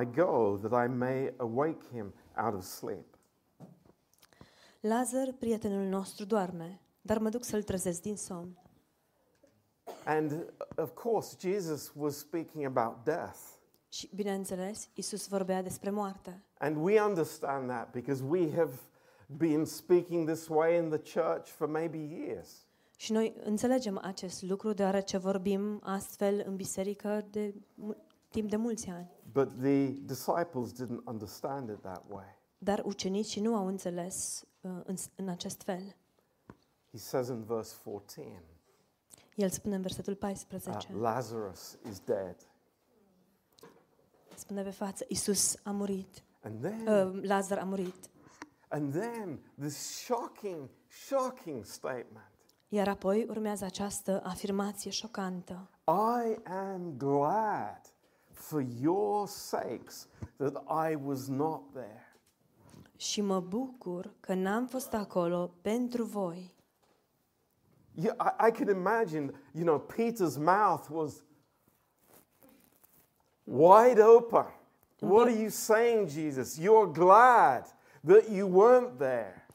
[0.00, 3.16] I go that I may awake him out of sleep.
[4.80, 8.58] Lazar, prietenul nostru, doarme, dar mă duc să-l trezesc din somn.
[10.04, 10.38] And uh,
[10.76, 13.38] of course, Jesus was speaking about death.
[13.88, 16.42] Și, bineînțeles, Isus vorbea despre moarte.
[16.58, 18.72] And we understand that because we have
[19.36, 22.66] been speaking this way in the church for maybe years.
[22.96, 27.96] Și noi înțelegem acest lucru deoarece vorbim astfel în biserică de mu-
[28.36, 29.10] timp de mulți ani.
[29.32, 32.38] But the disciples didn't understand it that way.
[32.58, 35.96] Dar ucenicii nu au înțeles uh, în, în acest fel.
[36.90, 38.42] He says in verse 14,
[39.34, 42.36] El spune în versetul uh, 14, Lazarus is dead.
[44.34, 48.10] spune pe față, Isus a murit, And then, uh, Lazar a murit.
[48.68, 52.30] and then this shocking, shocking statement
[52.68, 55.70] Iar apoi urmează această afirmație șocantă.
[55.86, 57.95] I am glad
[58.36, 62.04] for your sakes that I was not there.
[62.96, 66.54] Și mă bucur că n-am fost acolo pentru voi.
[67.94, 71.24] Yeah, I, I can imagine, you know, Peter's mouth was
[73.44, 74.46] wide open.
[75.00, 76.58] What are you saying, Jesus?
[76.58, 77.74] You're glad
[78.06, 79.46] that you weren't there.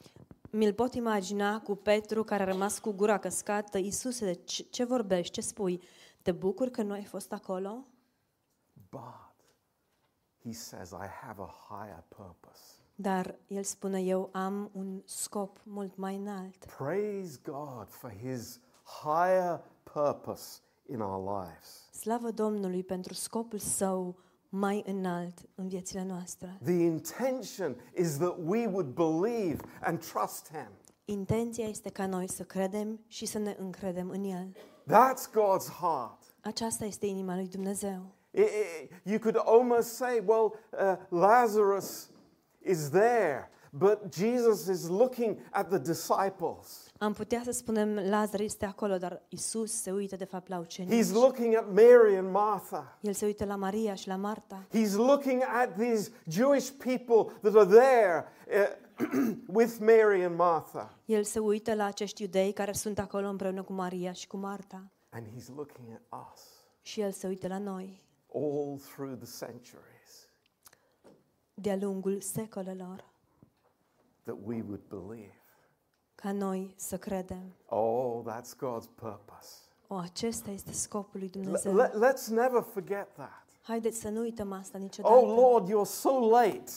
[0.50, 3.78] Mi-l pot imagina cu Petru care a rămas cu gura căscată.
[3.78, 5.32] Iisuse, ce, ce vorbești?
[5.32, 5.82] Ce spui?
[6.22, 7.86] Te bucur că nu ai fost acolo?
[8.92, 9.32] But
[10.44, 12.60] he says, I have a higher purpose.
[12.94, 16.64] Dar el spune, eu am un scop mult mai înalt.
[16.76, 18.60] Praise God for his
[19.02, 21.88] higher purpose in our lives.
[21.92, 24.16] Slavă Domnului pentru scopul său
[24.48, 26.58] mai înalt în viețile noastre.
[26.62, 30.70] The intention is that we would believe and trust him.
[31.04, 34.56] Intenția este ca noi să credem și să ne încredem în El.
[34.86, 36.34] That's God's heart.
[36.40, 38.14] Aceasta este inima lui Dumnezeu.
[38.34, 42.10] I- I- you could almost say, well, uh, Lazarus
[42.58, 46.90] is there, but Jesus is looking at the disciples.
[46.98, 51.04] Am putea să spunem Lazar este acolo, dar Isus se uită de fapt la ucenici.
[51.04, 52.98] He's looking at Mary and Martha.
[53.00, 54.66] El se uită la Maria și la Marta.
[54.68, 60.98] He's looking at these Jewish people that are there uh, with Mary and Martha.
[61.04, 64.90] El se uită la acești iudei care sunt acolo împreună cu Maria și cu Marta.
[65.10, 66.40] And he's looking at us
[66.82, 68.02] Și el se uită la noi
[68.34, 70.28] all through the centuries
[71.54, 73.04] de-a lungul secolelor,
[74.24, 75.34] that we would believe.
[76.14, 77.54] ca noi să credem.
[77.66, 79.48] Oh, that's God's purpose.
[79.88, 81.76] O, acesta este scopul lui L- Dumnezeu.
[81.76, 83.46] let- let's never forget that.
[83.62, 85.14] Haideți să nu uităm asta niciodată.
[85.14, 86.70] Oh, Lord, you're so late.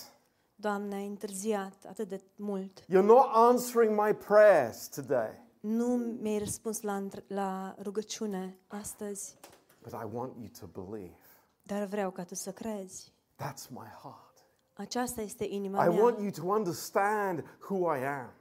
[0.55, 2.81] Doamne, ai întârziat atât de mult.
[2.81, 9.37] You're not answering my prayers today, Nu mi-ai răspuns la, într- la rugăciune astăzi,
[9.81, 11.15] but I want you to believe.
[11.65, 13.13] Dar vreau ca tu să crezi.
[13.35, 14.33] That's my heart.
[14.73, 16.01] Aceasta este inima I mea.
[16.01, 18.31] want you to understand who I am.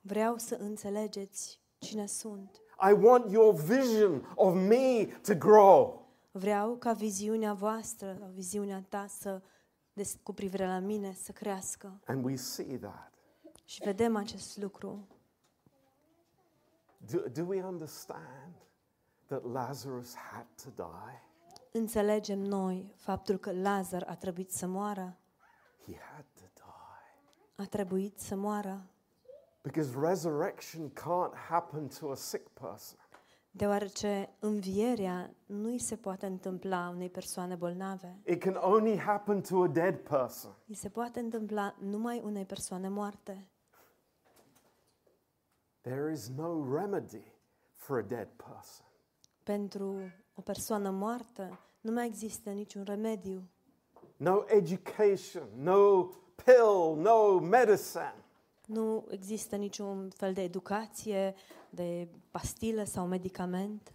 [0.00, 2.60] Vreau să înțelegeți cine sunt.
[2.90, 6.06] I want your vision of me to grow.
[6.30, 9.42] Vreau ca viziunea voastră, sau viziunea ta să,
[9.92, 12.00] des, cu privire la mine să crească.
[12.06, 13.12] And we see that.
[13.64, 15.06] Și vedem acest lucru.
[16.96, 18.54] Do, do we understand
[19.26, 21.22] that Lazarus had to die?
[21.78, 25.16] Înțelegem noi faptul că Lazar a trebuit să moară?
[25.86, 27.64] He had to die.
[27.64, 28.86] A trebuit să moară
[29.62, 32.98] Because resurrection can't happen to a sick person.
[33.50, 38.18] deoarece învierea nu îi se poate întâmpla unei persoane bolnave.
[38.24, 40.54] It can only happen to a dead person.
[40.68, 43.48] Îi se poate întâmpla numai unei persoane moarte.
[45.80, 47.32] There is no remedy
[47.74, 48.86] for a dead person.
[49.42, 49.94] Pentru
[50.34, 53.42] o persoană moartă nu mai există niciun remediu,
[54.16, 56.02] No education, no
[56.44, 58.14] pill, no medicine.
[58.66, 61.34] nu există niciun fel de educație,
[61.70, 63.92] de pastilă sau medicament,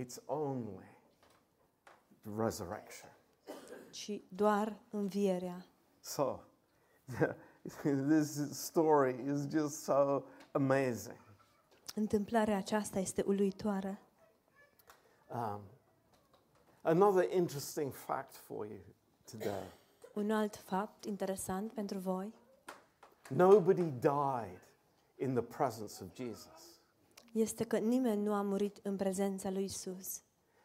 [0.00, 0.96] It's only
[2.22, 3.10] the resurrection.
[3.90, 5.66] ci doar învierea.
[6.00, 6.38] So,
[8.08, 11.20] this story is just so amazing.
[11.94, 14.00] Întâmplarea aceasta este uluitoare.
[15.34, 15.60] Um,
[16.86, 18.80] another interesting fact for you
[19.30, 19.62] today
[20.14, 22.34] Un alt fapt interesant pentru voi
[23.28, 24.60] nobody died
[25.16, 26.80] in the presence of Jesus
[27.32, 30.20] este că nimeni nu a murit în prezența lui Isus,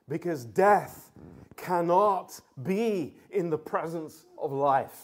[0.06, 0.94] because death
[1.66, 4.96] cannot be in the presence of life.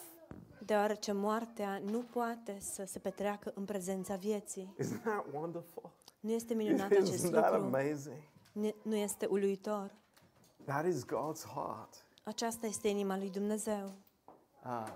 [0.65, 4.75] deoarece moartea nu poate să se petreacă în prezența vieții.
[4.81, 5.91] Isn't that wonderful?
[6.19, 7.65] Nu este minunat acest Isn't that lucru?
[7.75, 8.17] amazing?
[8.51, 9.91] Nu- Nu este uluitor?
[10.67, 12.05] That is God's heart.
[12.23, 13.93] Aceasta este inima lui Dumnezeu.
[14.61, 14.91] Ah.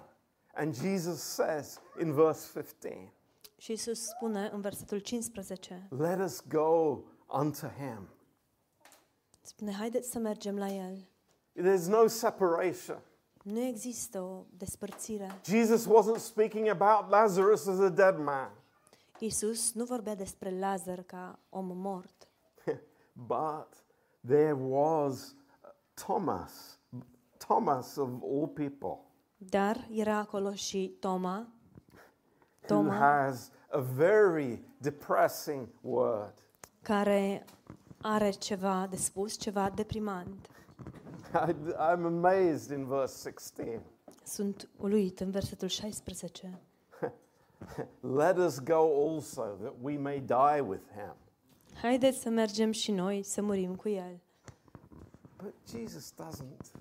[0.53, 3.13] And Jesus says in verse 15,
[3.57, 8.09] Și Isus spune în versetul 15, Let us go unto him.
[9.41, 10.97] Spune, haideți să mergem la el.
[11.59, 13.01] There's no separation.
[13.43, 15.39] Nu există o despărțire.
[15.43, 18.51] Jesus wasn't speaking about Lazarus as a dead man,
[19.19, 22.27] Isus nu vorbea despre Lazar ca om mort,
[23.27, 23.83] but
[24.27, 25.35] there was
[26.05, 26.79] Thomas,
[27.37, 28.97] Thomas of all people,
[29.37, 31.47] dar era acolo și Toma,
[32.61, 36.33] who Toma has a very depressing word.
[36.81, 37.45] care
[38.01, 40.49] are ceva de spus, ceva deprimant.
[41.33, 43.81] I, I'm amazed in verse 16.
[44.23, 46.59] Sunt uluit în versetul 16.
[48.17, 51.15] Let us go also that we may die with him.
[51.81, 54.19] Haideți să mergem și noi să murim cu el.
[55.43, 56.71] But Jesus doesn't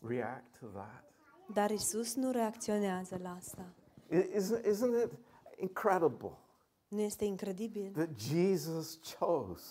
[0.00, 1.04] react to that.
[1.52, 3.64] Dar Isus nu reacționează la asta.
[4.10, 5.12] I- Isn't, isn't it
[5.56, 6.32] incredible
[6.88, 9.62] Nu este incredibil that Jesus chose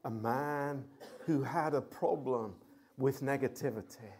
[0.00, 0.84] a man
[1.26, 2.54] who had a problem
[2.94, 4.18] with negativity?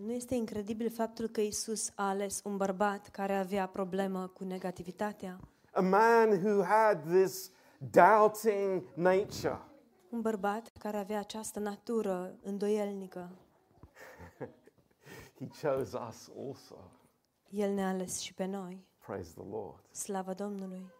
[0.00, 5.40] Nu este incredibil faptul că Isus a ales un bărbat care avea problemă cu negativitatea,
[5.72, 7.50] A man who had this
[7.90, 9.58] doubting nature.
[10.14, 13.30] Un bărbat care avea această natură îndoielnică.
[15.38, 16.90] He chose us also.
[17.50, 18.86] El ne-a ales și pe noi.
[19.06, 19.84] Praise the Lord.
[19.90, 20.92] Slavă Domnului!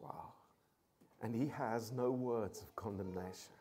[0.00, 0.34] Wow.
[1.20, 3.54] And he has no words of condemnation.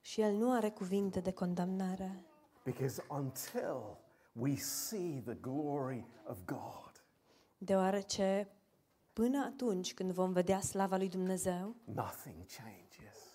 [0.00, 2.24] Și el nu are cuvinte de condamnare,
[2.64, 3.98] Because until
[4.32, 7.04] we see the glory of God,
[7.58, 8.48] deoarece
[9.12, 13.25] până atunci când vom vedea slava lui Dumnezeu, nothing changes.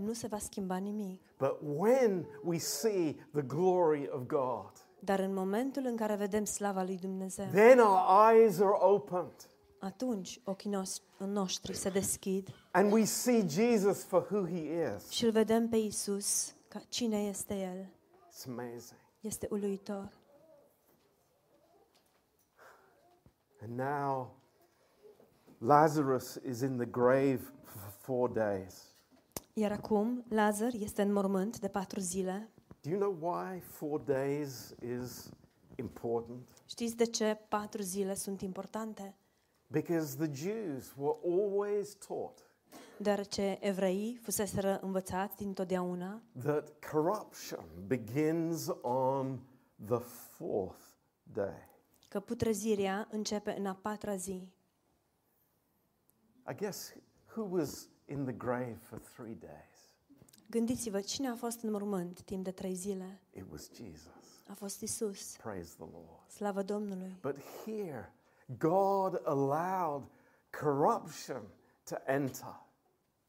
[0.00, 1.20] Nu se va schimba nimic.
[1.38, 4.70] But when we see the glory of God,
[5.02, 9.34] Dar în momentul în care vedem slava lui Dumnezeu, then our eyes are opened
[9.78, 15.08] atunci ochii nos- noștri se deschid and we see Jesus for who he is.
[15.08, 17.86] și îl vedem pe Isus ca cine este El.
[18.30, 18.98] It's amazing.
[19.20, 20.12] Este uluitor.
[23.62, 24.34] And now
[25.58, 28.89] Lazarus is in the grave for four days.
[29.60, 32.50] Iar acum Lazar este în mormânt de patru zile.
[32.80, 35.30] Do you know why four days is
[35.76, 36.48] important?
[36.66, 39.16] Știți de ce patru zile sunt importante?
[39.66, 42.50] Because the Jews were always taught
[42.96, 49.40] Deoarece evreii fuseseră învățați dintotdeauna that corruption begins on
[49.86, 49.98] the
[50.36, 50.84] fourth
[51.22, 51.68] day.
[52.08, 54.48] că putrezirea începe în a patra zi.
[56.50, 56.92] I guess
[57.34, 59.78] who was in the grave for three days?
[60.50, 63.20] Gândiți-vă, cine a fost în mormânt timp de trei zile?
[63.30, 64.08] It was Jesus.
[64.48, 65.36] A fost Isus.
[65.36, 66.30] Praise the Lord.
[66.30, 67.18] Slavă Domnului!
[67.22, 68.12] But here,
[68.58, 70.02] God allowed
[70.60, 71.42] corruption
[71.84, 72.66] to enter,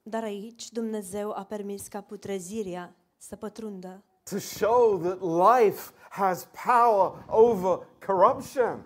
[0.04, 7.26] Dar aici Dumnezeu a permis ca putrezirea să pătrundă to show that life has power
[7.28, 8.84] over corruption.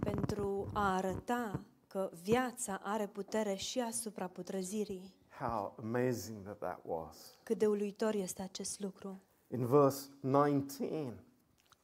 [0.00, 5.14] pentru a arăta că viața are putere și asupra putrezirii.
[5.38, 7.16] How amazing that that was.
[7.42, 9.20] Cât de uluitor este acest lucru.
[9.48, 11.14] In verse 19,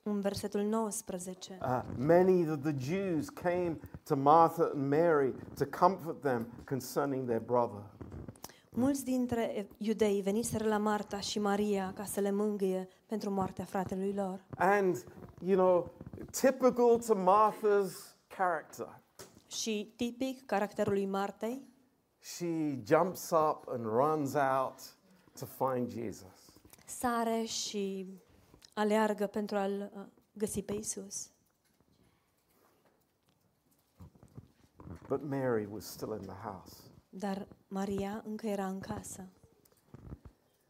[0.03, 1.59] În versetul 19.
[1.63, 7.41] uh, many of the Jews came to Martha and Mary to comfort them concerning their
[7.41, 7.83] brother.
[8.71, 14.13] Mulți dintre iudei veniseră la Marta și Maria ca să le mângâie pentru moartea fratelui
[14.15, 14.45] lor.
[14.57, 15.05] And,
[15.45, 15.91] you know,
[16.31, 17.93] typical to Martha's
[18.37, 19.01] character,
[19.47, 21.63] Și tipic caracterul lui Martei,
[22.37, 24.83] she jumps up and runs out
[25.35, 26.61] to find Jesus.
[26.87, 28.07] sare și
[28.75, 30.03] aleargă pentru a-l uh,
[30.33, 31.31] găsi pe Isus.
[35.09, 36.77] But Mary was still in the house.
[37.11, 39.29] Dar Maria încă era în casă.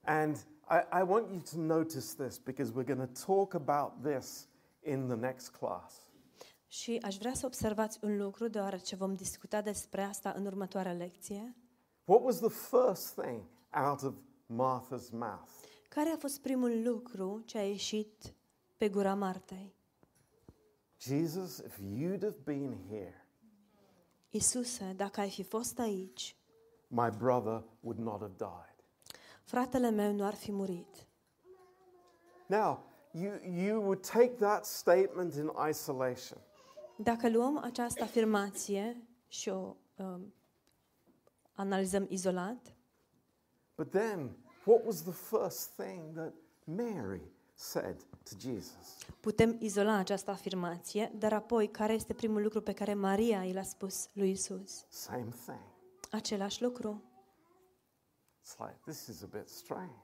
[0.05, 0.37] And
[0.71, 4.49] I, I want you to notice this because we're going to talk about this
[4.83, 6.08] in the next class.
[6.69, 11.57] Și aș vrea să observați un lucru, deoarece vom discuta despre asta în următoarea lecție.
[12.05, 13.43] What was the first thing
[13.87, 14.15] out of
[14.47, 15.51] Martha's mouth?
[15.89, 18.35] Care a fost primul lucru ce a ieșit
[18.77, 19.75] pe gura Martei?
[21.01, 23.23] Jesus, if you'd have been here,
[24.31, 26.37] Isuse, dacă ai fi fost aici,
[26.87, 28.85] my brother would not have died.
[29.43, 31.07] fratele meu nu ar fi murit.
[32.47, 36.39] Now, you, you would take that statement in isolation.
[37.03, 40.35] Dacă luăm această afirmație și o um,
[41.53, 42.73] analizăm izolat,
[43.77, 46.33] But then, what was the first thing that
[46.65, 47.23] Mary
[47.55, 48.97] said to Jesus?
[49.21, 53.63] putem izola această afirmație, dar apoi care este primul lucru pe care Maria i l-a
[53.63, 54.85] spus lui Isus?
[54.89, 55.61] Same thing.
[56.11, 57.03] Același lucru.
[58.43, 60.03] It's like, this is a bit strange.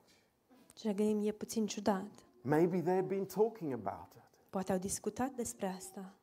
[0.79, 2.11] Și ne gândim, e puțin ciudat.
[2.43, 4.23] Maybe they've been talking about it.
[4.51, 6.15] Poate au discutat despre asta.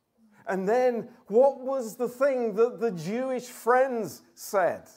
[0.46, 4.88] And then, what was the thing that the Jewish friends said?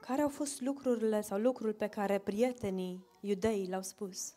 [0.00, 4.34] Care au fost lucrurile sau lucrul pe care prietenii iudei l-au spus?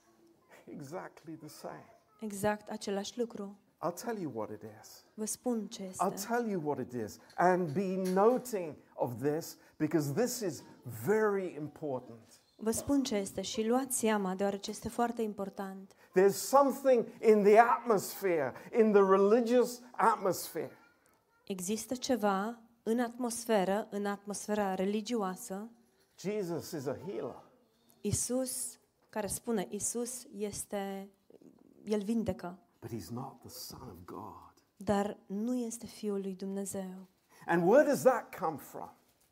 [0.65, 1.85] Exactly the same.
[2.19, 3.59] Exact același lucru.
[3.83, 5.05] I'll tell you what it is.
[5.13, 7.17] Vă spun ce I'll tell you what it is.
[7.35, 10.63] And be noting of this because this is
[11.05, 12.41] very important.
[12.59, 15.93] Vă spun ce este și luați seama, deoarece este foarte important.
[15.93, 20.71] There's something in the atmosphere, in the religious atmosphere,
[21.43, 25.69] Există ceva în atmosferă, în atmosfera religioasă,
[26.19, 27.43] Jesus is a healer.
[28.01, 28.79] Isus,
[29.09, 31.09] care spune, Isus este,
[31.83, 34.53] El vindecă, But he's not the Son of God.
[34.77, 37.07] dar nu este Fiul lui Dumnezeu.
[37.45, 38.89] And where does that come from?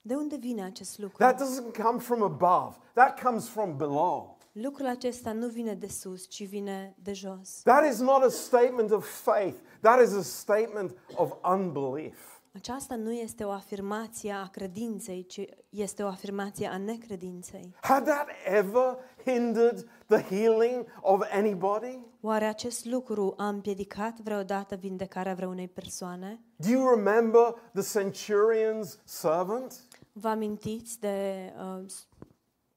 [0.07, 1.17] De unde vine acest lucru?
[1.17, 4.37] That doesn't come from above, that comes from below.
[4.51, 7.61] Lucrul acesta nu vine de sus, ci vine de jos.
[7.63, 12.35] That is not a statement of faith, that is a statement of unbelief.
[12.55, 17.75] Aceasta nu este o afirmație a credinței, ci este o afirmație a necredinței.
[17.81, 21.99] Had that ever hindered the healing of anybody?
[22.21, 26.39] Oare acest lucru a împiedicat vreodată vindecarea vreunei persoane?
[26.55, 29.73] Do you remember the centurion's servant?
[30.17, 31.85] Vă amintiți de uh,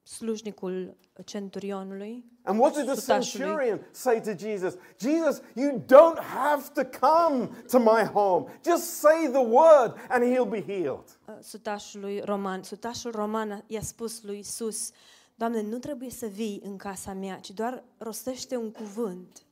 [0.03, 2.25] slujnicul centurionului?
[2.43, 3.45] And what did the Sutașului.
[3.45, 4.73] centurion say to Jesus?
[4.97, 8.59] Jesus, you don't have to come to my home.
[8.65, 11.19] Just say the word and he'll be healed.
[11.27, 12.63] Uh, Sutașului roman.
[12.63, 14.91] Sutașul roman i-a spus lui Isus,
[15.35, 19.45] Doamne, nu trebuie să vii în casa mea, ci doar rostește un cuvânt.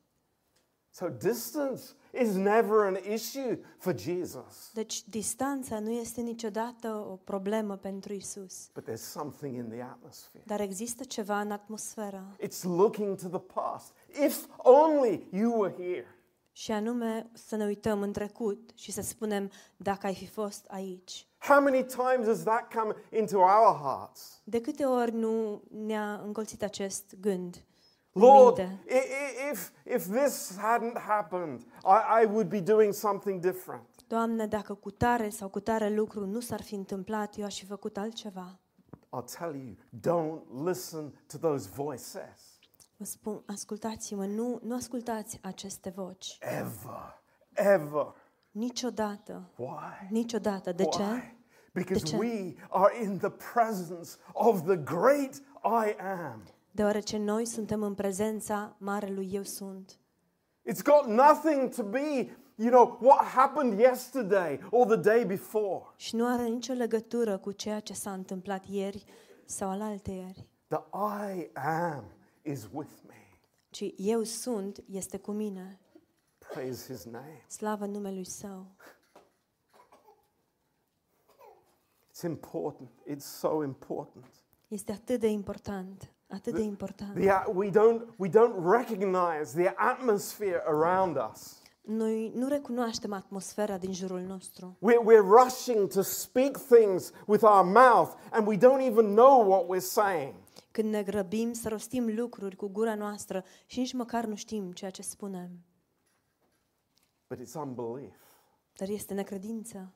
[0.98, 4.72] So distance is never an issue for Jesus.
[4.74, 8.70] Deci distanța nu este niciodată o problemă pentru Isus.
[8.74, 10.44] But there's something in the atmosphere.
[10.48, 13.94] Dar există ceva în atmosferă It's looking to the past.
[14.26, 16.06] If only you were here.
[16.52, 21.28] și anume să ne uităm în trecut și să spunem dacă ai fi fost aici.
[21.38, 24.42] How many times has that come into our hearts?
[24.44, 27.66] De câte ori nu ne-a încolțit acest gând?
[28.18, 28.80] În Lord, minte?
[28.88, 33.88] i- i- if, if this hadn't happened, I, I would be doing something different.
[34.08, 37.66] Doamne, dacă cu tare sau cu tare lucru nu s-ar fi întâmplat, eu aș fi
[37.66, 38.60] făcut altceva.
[39.18, 42.60] I'll tell you, don't listen to those voices.
[42.98, 46.38] Vă spun, ascultați-mă, nu, nu ascultați aceste voci.
[46.40, 47.22] Ever,
[47.54, 48.14] ever.
[48.52, 49.50] Niciodată.
[49.56, 50.08] Why?
[50.10, 50.72] Niciodată.
[50.72, 51.02] De ce?
[51.02, 51.36] Why?
[51.74, 52.18] Because ce?
[52.18, 56.44] we are in the presence of the great I am.
[56.78, 60.00] Deoarece noi suntem în prezența Marelui Eu Sunt.
[60.70, 65.84] It's got nothing to be, you know, what happened yesterday or the day before.
[65.96, 69.04] Și nu are nicio legătură cu ceea ce s-a întâmplat ieri
[69.46, 70.48] sau alaltă ieri.
[70.68, 70.80] The
[71.34, 72.04] I am
[72.42, 73.40] is with me.
[73.70, 75.80] Ci Eu Sunt este cu mine.
[76.38, 77.46] Praise his name.
[77.48, 78.66] Slavă numelui Său.
[82.10, 82.90] It's important.
[83.10, 84.26] It's so important.
[84.68, 86.12] Este atât de important.
[86.30, 87.14] Atât de important.
[87.14, 91.62] The, at- we, don't, we don't recognize the atmosphere around us.
[91.82, 94.78] Noi nu recunoaștem atmosfera din jurul nostru.
[94.82, 99.66] We're, we're rushing to speak things with our mouth and we don't even know what
[99.68, 100.34] we're saying.
[100.72, 104.92] Când ne grăbim să rostim lucruri cu gura noastră și nici măcar nu știm ceea
[104.92, 105.50] ce spunem.
[107.28, 108.16] But it's unbelief.
[108.78, 109.92] Dar este necredință.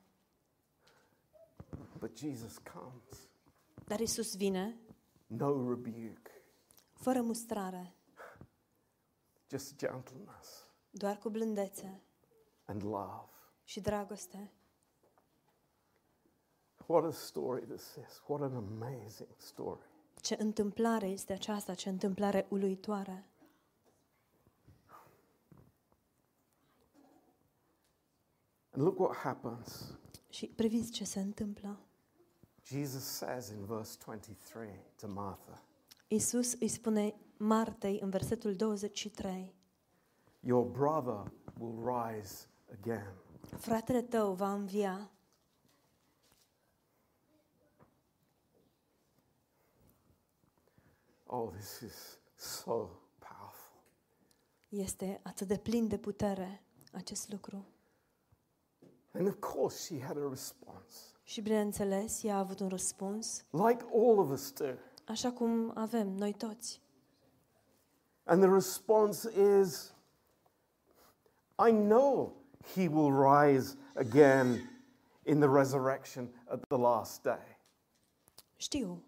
[1.98, 3.28] But Jesus comes.
[3.86, 4.76] Dar Isus vine
[5.36, 6.30] No rebuke,
[6.92, 7.94] fără mustrare,
[9.48, 12.02] just gentleness doar cu blândețe
[12.64, 13.28] and love.
[13.64, 14.52] și dragoste.
[16.86, 18.22] What a story this is.
[18.26, 19.80] What an amazing story.
[20.20, 23.26] Ce întâmplare este aceasta, ce întâmplare uluitoare.
[28.70, 29.98] And look what happens.
[30.28, 31.78] Și priviți ce se întâmplă.
[32.64, 35.62] Jesus says in verse 23 to Martha,
[36.08, 39.54] Isus îi spune Martei în versetul 23,
[40.40, 42.46] Your brother will rise
[42.80, 43.12] again.
[43.58, 45.10] fratele tău va învia.
[51.26, 52.88] Oh, this is so
[53.18, 53.82] powerful.
[54.68, 57.66] Este atât de plin de putere acest lucru.
[59.12, 63.84] And of course, she had a response, Și bineînțeles, ea a avut un răspuns, like
[63.94, 64.64] all of us do.
[65.04, 66.82] așa cum avem noi toți.
[68.24, 69.28] And the response
[69.60, 69.94] is,
[71.68, 72.32] I know
[72.74, 74.70] he will rise again
[75.22, 77.58] in the resurrection at the last day.
[78.56, 79.02] Știu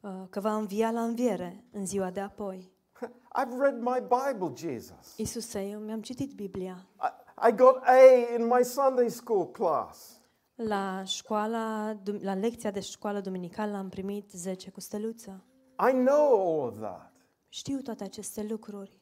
[0.00, 2.72] uh, că va învia la înviere în ziua de apoi.
[3.40, 5.16] I've read my Bible, Jesus.
[5.16, 6.86] Iisuse, eu mi-am citit Biblia.
[7.00, 10.19] I, I got A in my Sunday school class.
[10.66, 15.44] La școala, dum- la lecția de școală duminicală am primit 10 cu steluță.
[15.88, 17.12] I know all of that.
[17.48, 19.00] Știu toate aceste lucruri.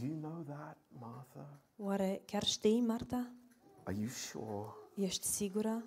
[0.00, 1.60] Do you know that, Martha?
[1.76, 3.30] Oare chiar știi, Marta?
[3.84, 4.66] Are you sure?
[4.94, 5.84] Ești sigură?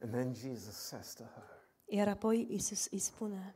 [0.00, 1.44] And then Jesus says to her,
[1.84, 3.54] Iar apoi Iisus îi spune,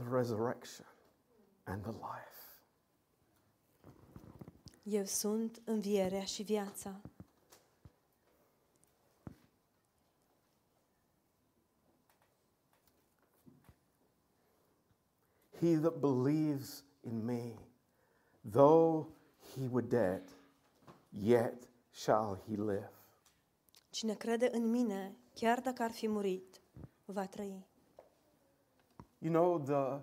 [0.00, 0.86] the resurrection
[1.66, 2.40] and the life.
[4.82, 7.00] Eu sunt învierea și viața.
[15.60, 17.54] He that believes in me,
[18.50, 19.06] though
[19.54, 20.22] he were dead,
[21.10, 22.92] yet shall he live.
[23.90, 26.60] Cine crede în mine, chiar dacă ar fi murit,
[27.04, 27.69] va trăi.
[29.22, 30.00] You know, the,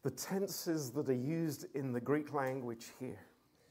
[0.00, 3.22] the tenses that are used in the Greek language here,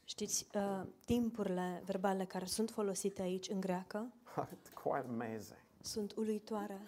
[0.04, 4.12] Știți, uh, timpurile verbale care sunt folosite aici în greacă
[4.54, 5.58] it's quite amazing.
[5.80, 6.80] sunt uluitoare.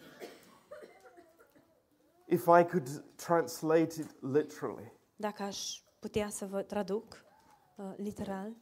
[2.26, 7.24] If I could translate it literally, Dacă aș putea să vă traduc
[7.76, 8.52] uh, literal,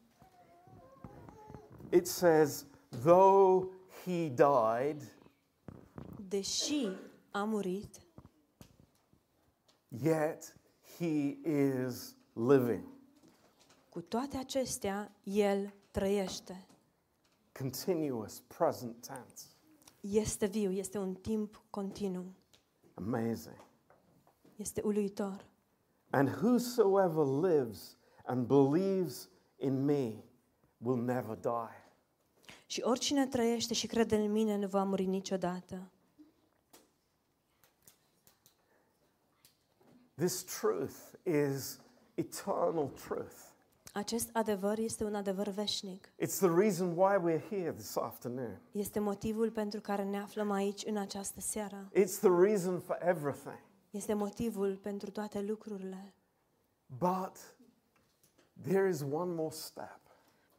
[1.92, 2.66] it says,
[3.02, 3.72] though
[4.04, 5.18] he died,
[6.28, 6.88] deși
[7.30, 8.07] a murit,
[9.88, 10.56] yet
[10.98, 12.84] he is living.
[13.88, 16.66] cu toate acestea, el trăiește.
[17.58, 19.44] Continuous present tense.
[20.00, 22.24] Este viu, este un timp continuu.
[22.94, 23.64] Amazing.
[24.56, 25.46] Este uluitor.
[26.10, 30.12] And whosoever lives and believes in me
[30.78, 31.86] will never die.
[32.66, 35.90] Și oricine trăiește și crede în mine nu va muri niciodată.
[40.18, 41.78] This truth is
[42.16, 43.36] eternal truth.
[43.92, 46.08] Acest adevăr este un adevăr veșnic.
[46.08, 48.60] It's the reason why we're here this afternoon.
[48.72, 51.90] Este motivul pentru care ne aflăm aici în această seară.
[51.94, 53.58] It's the reason for everything.
[53.90, 56.14] Este motivul pentru toate lucrurile.
[56.86, 57.56] But
[58.62, 60.00] there is one more step.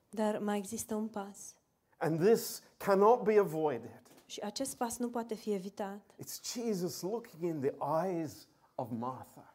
[0.09, 1.53] Dar mai există un pas.
[1.97, 4.01] And this cannot be avoided.
[4.25, 6.01] Și acest pas nu poate fi evitat.
[6.23, 7.73] It's Jesus looking in the
[8.05, 8.47] eyes
[8.79, 9.53] of Martha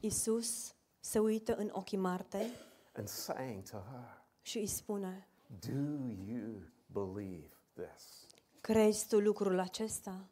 [0.00, 2.50] Isus se uită în ochii Martei
[2.92, 8.26] and saying to her, și îi spune, Do you believe this?
[8.60, 10.26] crezi tu lucrul acesta?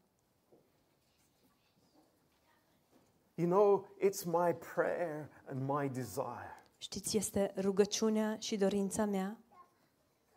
[3.35, 6.65] You know, it's my prayer and my desire.
[6.79, 9.39] Știți, este rugăciunea și dorința mea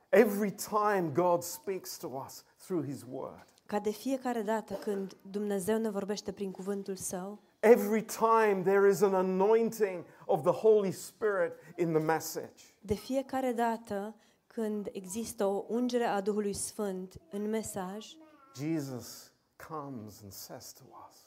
[0.10, 5.78] Every time God speaks to us through His Word, ca de fiecare dată când Dumnezeu
[5.78, 11.54] ne vorbește prin cuvântul Său, every time there is an anointing of the Holy Spirit
[11.78, 14.16] in the message, de fiecare dată
[14.48, 18.08] când există o ungere a Duhului Sfânt în mesaj,
[18.56, 19.32] Jesus
[19.70, 21.18] comes and says to us,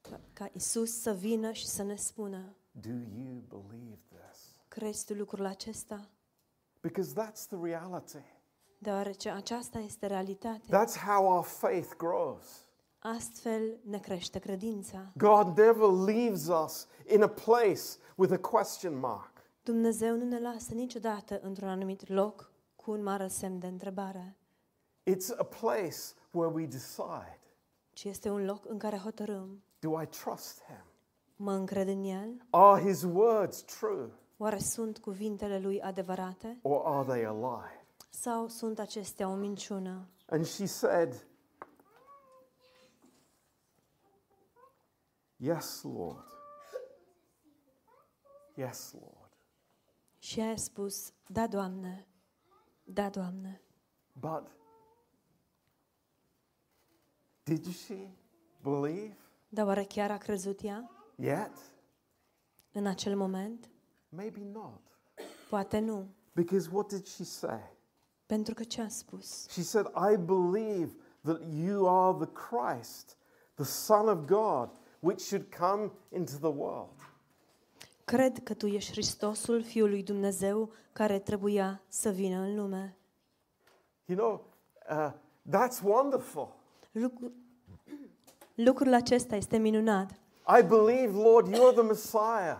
[0.00, 4.40] ca- ca Isus să vină și să ne spună, Do you believe this?
[4.68, 6.08] crezi tu lucrul acesta?
[6.80, 8.24] Because that's the reality.
[8.78, 10.84] Deoarece aceasta este realitatea.
[10.84, 12.44] That's how our faith grows.
[13.02, 15.12] Astfel ne crește credința.
[15.16, 17.82] God never leaves us in a place
[18.16, 19.30] with a question mark.
[19.62, 24.36] Dumnezeu nu ne lasă niciodată într-un anumit loc cu un mare semn de întrebare,
[25.10, 25.96] It's a place
[26.30, 27.38] where we decide
[27.92, 29.62] ci este un loc în care hotărâm.
[29.78, 30.84] do I trust Him?
[31.36, 32.46] Mă încred în El?
[32.50, 36.58] Are His words true Oare sunt cuvintele Lui adevărate?
[36.62, 37.86] or are they a lie?
[38.10, 40.06] Sau sunt acestea o minciună?
[40.26, 41.26] And she said,
[45.42, 46.24] Yes, Lord.
[48.54, 49.30] Yes, Lord.
[50.18, 52.06] Și ea a spus, da, Doamne,
[52.84, 53.62] da, Doamne.
[54.12, 54.46] But
[57.42, 58.10] did she
[58.62, 59.16] believe
[59.48, 61.56] Dar oare chiar a crezut ea yet?
[62.72, 63.70] în acel moment?
[64.08, 64.80] Maybe not.
[65.48, 66.08] Poate nu.
[66.32, 67.76] Because what did she say?
[68.26, 69.48] Pentru că ce a spus?
[69.48, 73.16] She said, I believe that you are the Christ,
[73.54, 74.70] the Son of God,
[75.02, 76.96] which should come into the world.
[78.04, 82.96] Cred că Tu ești Hristosul, Fiul lui Dumnezeu, care trebuia să vină în lume.
[84.04, 84.44] You know,
[84.90, 85.12] uh,
[85.48, 86.48] that's wonderful.
[86.92, 87.32] Lucru...
[88.54, 90.10] Lucrul acesta este minunat.
[90.58, 92.58] I believe, Lord, you're the Messiah.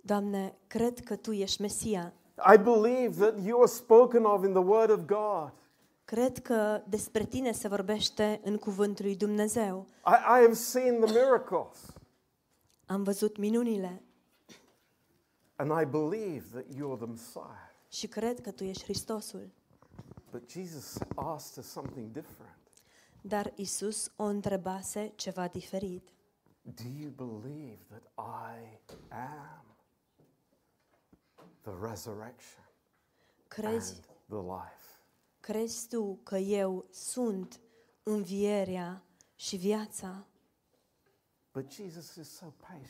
[0.00, 4.62] Doamne, cred că Tu ești Mesia, I believe that you are spoken of in the
[4.62, 5.52] Word of God.
[6.12, 9.86] Cred că despre tine se vorbește în cuvântul lui Dumnezeu.
[10.06, 11.78] I, I have seen the miracles.
[12.86, 14.02] Am văzut minunile
[15.56, 17.70] And I believe that you're the Messiah.
[17.88, 19.50] și cred că tu ești Hristosul.
[20.30, 22.58] But Jesus asked us something different.
[23.20, 26.08] Dar Isus o întrebase ceva diferit.
[26.62, 28.78] Do you believe that I
[29.10, 29.64] am
[31.60, 32.64] the resurrection
[33.48, 34.91] Crezi, and the life?
[35.42, 37.60] Crezi tu că eu sunt
[38.02, 39.02] învierea
[39.34, 40.26] și viața?
[41.52, 42.88] But Jesus is so patient.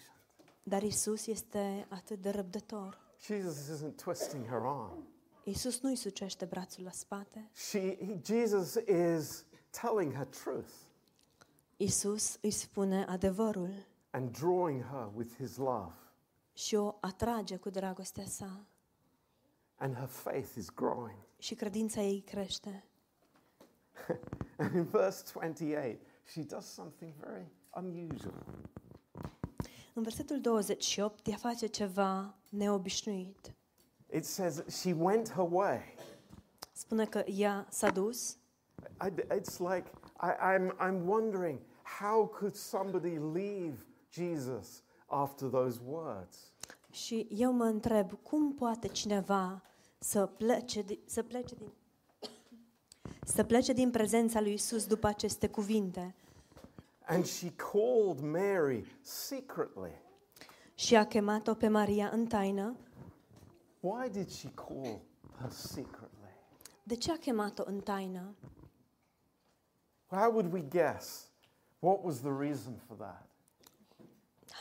[0.62, 3.00] Dar Isus este atât de răbdător.
[3.24, 5.06] Jesus isn't twisting her arm.
[5.44, 7.50] Isus nu-i sucește brațul la spate.
[7.54, 10.70] She, he, Jesus is telling her truth
[11.76, 15.92] Isus îi spune adevărul and drawing her with his love.
[16.52, 18.66] și o atrage cu dragostea sa
[19.76, 21.18] And her faith is growing.
[21.42, 22.84] Și credința ei crește.
[24.56, 28.46] And in verse 28, she does something very unusual.
[29.94, 33.54] În versetul 28 ea face ceva neobișnuit.
[34.12, 35.80] It says she went her way.
[36.72, 38.36] Spune că ea s-a dus
[39.04, 39.90] I, it's like
[40.20, 41.60] I, I'm, I'm wondering
[42.00, 46.52] how could somebody leave Jesus after those words?
[46.90, 49.62] și eu mă întreb cum poate cineva
[50.02, 51.72] să plece, di- să plece din
[53.24, 56.14] să plece din prezența lui Isus după aceste cuvinte.
[57.06, 60.00] And she called Mary secretly.
[60.74, 62.76] Și a chemat-o pe Maria în taină.
[63.80, 65.00] Why did she call
[65.40, 66.08] her secretly?
[66.82, 68.34] De ce a chemat-o în taină?
[70.06, 71.30] How would we guess?
[71.78, 73.26] What was the reason for that?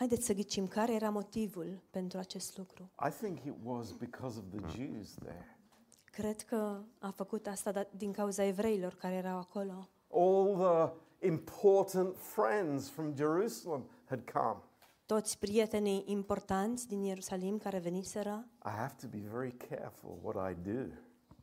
[0.02, 2.92] Haideți să ghicim care era motivul pentru acest lucru.
[3.08, 5.58] I think it was because of the Jews there.
[6.06, 9.90] Cred că a făcut asta da- din cauza evreilor care erau acolo.
[10.12, 14.62] All the important friends from Jerusalem had come.
[15.06, 20.72] Toți prietenii importanți din Ierusalim care veniseră, I have to be very careful what I
[20.72, 20.94] do.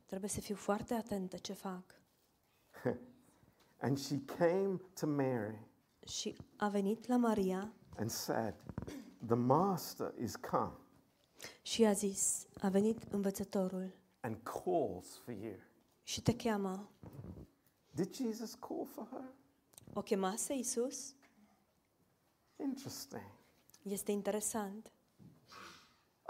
[0.05, 1.83] trebuie să fiu foarte atentă ce fac.
[3.81, 5.67] And she came to Mary
[6.07, 8.53] Și a venit la Maria and said,
[9.27, 10.71] The Master is come
[11.61, 15.55] și a zis, a venit învățătorul and calls for you.
[16.03, 16.89] și te cheamă.
[17.91, 19.23] Did Jesus call for her?
[19.93, 21.15] O chemase Isus?
[22.55, 23.31] Interesting.
[23.83, 24.91] Este interesant.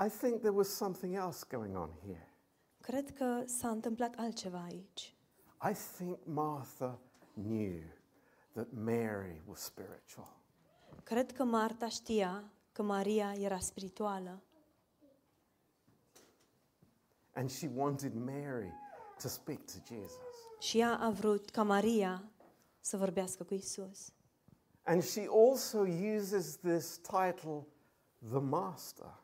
[0.05, 2.33] I think there was something else going on here.
[2.81, 5.15] Cred că s-a întâmplat altceva aici.
[5.69, 6.99] I think Martha
[7.33, 7.81] knew
[8.53, 10.38] that Mary was spiritual.
[11.09, 14.41] Cred că Marta știa că Maria era spirituală
[17.33, 18.73] And she wanted Mary
[19.21, 20.17] to speak to Jesus.
[20.59, 22.23] și ea a vrut ca Maria
[22.79, 24.13] să vorbească cu Isus.
[24.83, 25.79] And she also
[26.17, 27.65] uses this title,
[28.29, 29.19] the Master.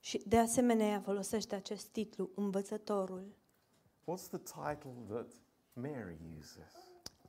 [0.00, 3.34] Și de asemenea ea folosește acest titlu, învățătorul.
[4.04, 5.32] What's the title that
[5.72, 6.72] Mary uses?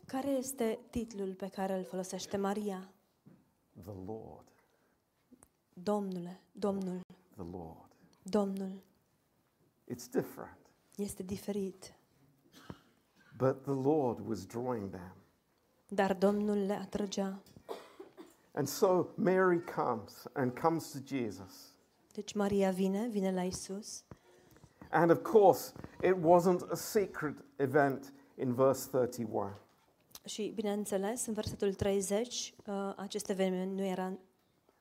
[0.05, 2.91] Care este titlul pe care îl folosește Maria?
[3.85, 4.45] The Lord.
[5.83, 7.01] Domnule, Domnul,
[7.35, 7.89] The Lord.
[8.23, 8.81] Domnul.
[9.87, 10.57] It's different.
[10.97, 11.93] Este diferit.
[13.37, 15.13] But the Lord was drawing them.
[15.89, 17.39] Dar Domnul le atrăgea.
[18.55, 21.73] And so Mary comes and comes to Jesus.
[22.13, 24.03] Deci Maria vine, vine la Isus.
[24.91, 29.53] And of course, it wasn't a secret event in verse 31.
[30.27, 34.13] Și, bineînțeles, în versetul 30, uh, acest eveniment nu era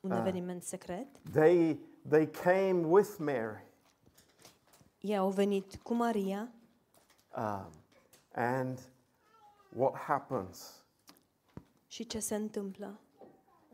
[0.00, 0.18] un Ah.
[0.18, 1.06] eveniment secret.
[1.32, 1.78] They,
[2.08, 3.64] they came with Mary.
[5.00, 6.50] Ei au venit cu Maria
[7.36, 7.70] Um,
[8.34, 8.78] and
[9.76, 10.84] what happens?
[11.86, 13.00] și ce se întâmplă?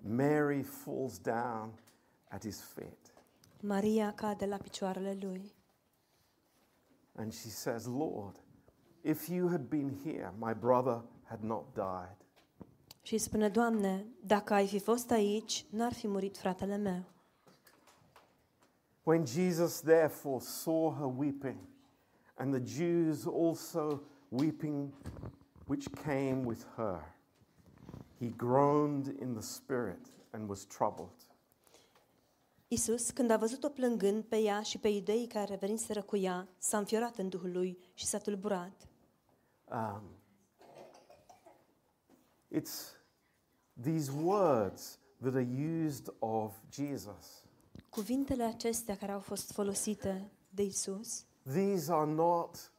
[0.00, 1.72] Mary falls down
[2.28, 2.98] at his feet.
[3.60, 5.52] Maria cade la picioarele lui
[7.14, 8.36] And she says, Lord,
[9.00, 11.02] if you had been here, my brother
[11.32, 12.16] had not died.
[13.02, 17.04] și îi spune, Doamne, dacă ai fi fost aici, n-ar fi murit fratele meu.
[19.02, 21.58] When Jesus therefore saw her weeping,
[22.34, 24.92] and the Jews also weeping
[25.66, 27.14] which came with her,
[28.18, 31.26] he groaned in the spirit and was troubled.
[32.68, 36.78] Isus, când a văzut-o plângând pe ea și pe iudeii care veniseră cu ea, s-a
[36.78, 38.88] înfiorat în Duhul lui și s-a tulburat.
[39.70, 40.02] Um,
[42.54, 42.96] it's
[43.82, 45.48] these words that are
[45.84, 47.44] used of Jesus.
[47.88, 52.70] Cuvintele acestea care au fost folosite de Isus these are not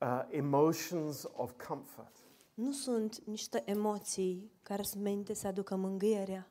[0.00, 2.12] uh, emotions of comfort.
[2.54, 6.48] nu sunt niște emoții care sunt menite să aducă mângâierea.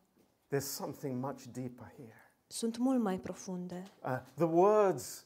[0.55, 2.33] There's something much deeper here.
[2.47, 3.83] Sunt mult mai profunde.
[4.03, 5.25] Uh, the words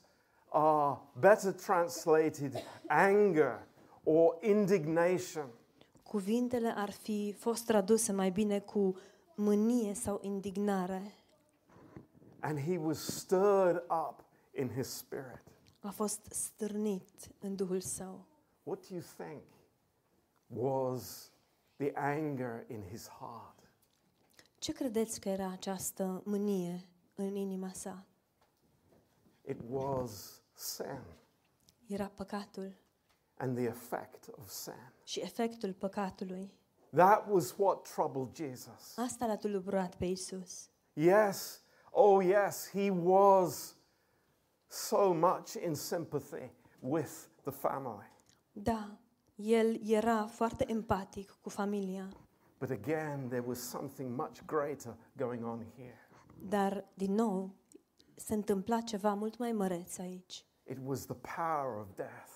[0.49, 3.67] are better translated anger
[4.03, 5.45] or indignation.
[6.07, 8.95] Cuvintele ar fi fost traduse mai bine cu
[9.35, 11.13] mânie sau indignare.
[12.39, 15.43] And he was stirred up in his spirit.
[15.81, 18.25] A fost stârnit în Duhul Său.
[18.63, 19.43] What do you think
[20.47, 21.31] was
[21.75, 23.71] the anger in his heart?
[24.57, 28.05] Ce credeți că era această mânie în inima sa?
[29.47, 31.01] It was sin
[31.87, 32.73] Era păcatul
[33.37, 34.91] and the effect of sin.
[35.03, 36.51] și efectul păcatului.
[36.95, 38.97] That was what troubled Jesus.
[38.97, 40.69] Asta l-a tulburat pe Isus.
[40.93, 41.61] Yes,
[41.91, 43.75] oh yes, he was
[44.67, 47.11] so much in sympathy with
[47.41, 48.11] the family.
[48.51, 48.97] Da,
[49.35, 52.09] el era foarte empatic cu familia,
[52.59, 56.07] But again, there was something much greater going on here.
[56.47, 57.55] dar, din nou,
[58.15, 60.45] se întâmpla ceva mult mai măreț aici.
[60.63, 62.29] It was the power of death.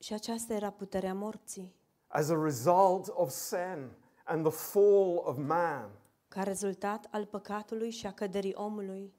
[0.00, 1.74] Și aceasta era puterea morții.
[2.06, 3.90] As a result of sin
[4.24, 5.90] and the fall of man,
[6.28, 9.14] Ca rezultat al păcatului și a căderii omului.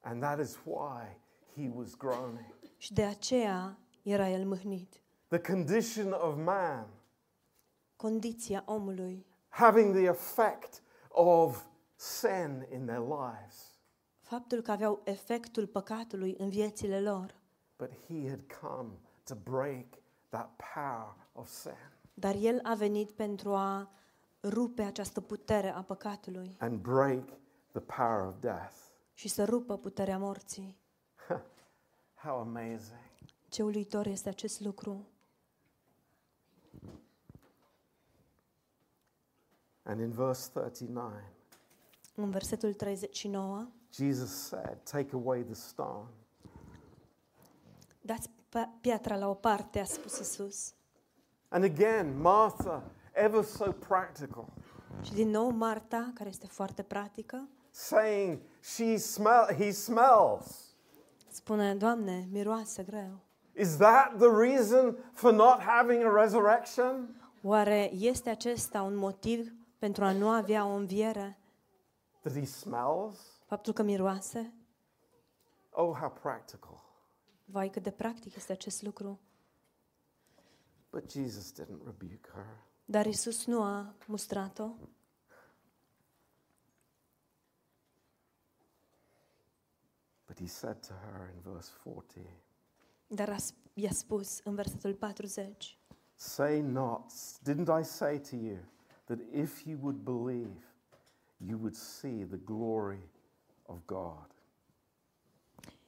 [0.00, 1.18] and that is why
[1.54, 2.54] he was groaning.
[2.76, 5.00] Și de aceea era el mâhnit.
[5.28, 6.86] The condition of man
[7.96, 13.78] Condiția omului, having the effect of sin in their lives.
[14.20, 17.34] faptul că aveau efectul păcatului în viețile lor,
[17.76, 18.88] But he had come
[19.24, 19.86] to break
[20.28, 23.90] that power of sin dar el a venit pentru a
[24.42, 27.24] rupe această putere a păcatului and break
[27.72, 28.74] the power of death.
[29.12, 30.76] și să rupă puterea morții.
[32.14, 32.98] How amazing.
[33.48, 35.06] Ce uluitor este acest lucru!
[39.82, 41.12] And in verse 39,
[42.14, 46.08] În versetul 39, Jesus said, Take away the stone.
[48.04, 50.72] Dați pe- piatra la o parte, a spus Isus.
[51.48, 52.82] And again, Martha,
[53.12, 54.44] ever so practical,
[55.02, 60.74] Și din nou Marta, care este foarte practică, saying, she smell, He smells.
[61.28, 63.18] spune, Doamne, miroase greu.
[63.56, 67.20] Is that the reason for not having a resurrection?
[67.42, 71.38] Oare este acesta un motiv pentru a nu avea o înviere?
[72.20, 73.16] That he smells?
[73.46, 74.52] Faptul că miroase?
[75.70, 76.83] Oh, how practical.
[77.54, 79.20] Vai, cât de practic este acest lucru.
[80.90, 82.64] But Jesus didn't rebuke her.
[82.84, 84.74] Dar Isus nu a mustrat-o,
[90.26, 92.20] But he said to her in verse 40,
[93.06, 93.36] dar a,
[93.74, 95.78] i-a spus în versetul 40,
[96.14, 98.58] Say not, didn't I say to you
[99.04, 100.64] that if you would believe,
[101.36, 103.08] you would see the glory
[103.62, 104.33] of God?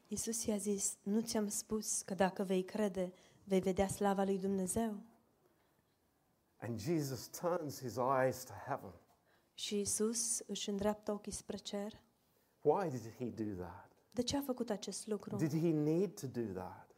[0.09, 3.12] Isus i-a zis, nu ți-am spus că dacă vei crede,
[3.44, 4.96] vei vedea slava lui Dumnezeu?
[6.57, 8.92] And Jesus turns his eyes to heaven.
[9.54, 12.00] Și Isus își îndreaptă ochii spre cer.
[12.61, 13.90] Why did he do that?
[14.11, 15.36] De ce a făcut acest lucru?
[15.36, 16.90] Did he need to do that?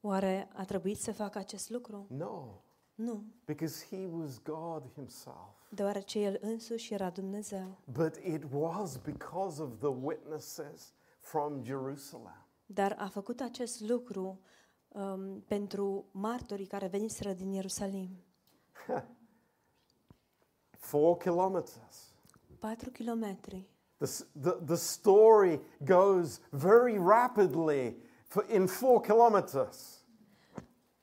[0.00, 2.06] Oare a trebuit să facă acest lucru?
[2.08, 2.60] No,
[2.94, 5.54] Nu, because he was God himself.
[5.70, 7.78] deoarece El însuși era Dumnezeu.
[7.92, 12.43] But it was because of the witnesses from Jerusalem.
[12.66, 14.40] Dar a făcut acest lucru
[14.88, 18.08] um, pentru martorii care veniseră din Ierusalim.
[20.70, 22.14] Four kilometers.
[22.58, 23.68] Patru kilometri.
[23.96, 27.96] The, s- the, the story goes very rapidly
[28.26, 30.02] for, in four kilometers.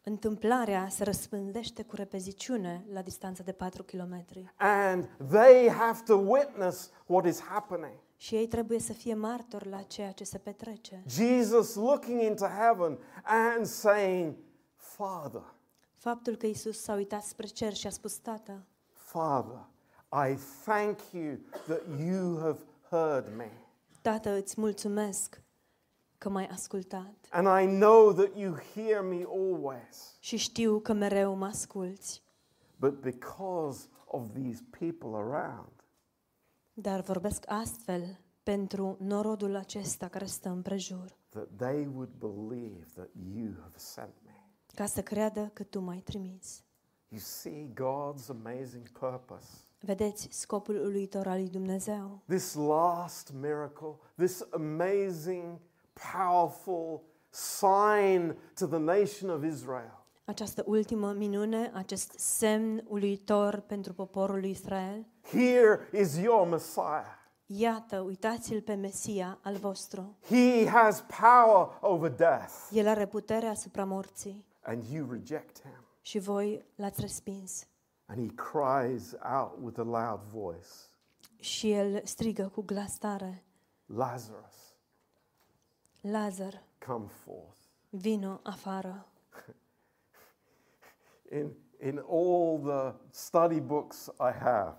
[0.03, 4.53] Întâmplarea se răspândește cu repeziciune la distanță de 4 kilometri.
[4.57, 7.93] And they have to witness what is happening.
[8.21, 11.03] Și ei trebuie să fie martori la ceea ce se petrece.
[11.07, 14.35] Jesus looking into heaven and saying,
[14.75, 15.43] Father,
[15.95, 19.67] Faptul că Isus s-a uitat spre cer și a spus, Tată, Father,
[20.29, 21.35] I thank you
[21.67, 22.59] that you have
[22.89, 23.51] heard me.
[24.01, 25.41] Tată, îți mulțumesc
[26.17, 30.17] că m-ai ascultat And I know that you hear me always.
[30.19, 32.23] și știu că mereu mă asculți.
[32.79, 35.80] But because of these people around,
[36.73, 43.51] Dar vorbesc astfel pentru norodul acesta care stă împrejur, that they would believe that you
[43.61, 44.31] have sent me.
[44.75, 46.63] ca să creadă că Tu m-ai trimis.
[47.07, 49.47] You see God's amazing purpose.
[49.79, 52.21] Vedeți scopul uluitor al lui Dumnezeu.
[52.27, 55.59] This last miracle, this amazing
[56.13, 60.00] powerful sign to the nation of Israel.
[60.25, 67.05] Această ultimă minune, acest semn uluitor pentru poporul lui Israel, Here is your Messiah.
[67.45, 70.17] iată, uitați-l pe Mesia al vostru.
[70.25, 75.85] He has power over death, El are putere asupra morții and you reject him.
[76.01, 77.67] și voi l-ați respins.
[78.05, 80.67] And he cries out with a loud voice
[81.39, 83.43] Și el strigă cu glas tare,
[83.85, 84.75] Lazarus,
[86.01, 87.57] Lazar, come forth.
[87.89, 89.05] vino afară.
[91.31, 94.77] In, in all the study books I have,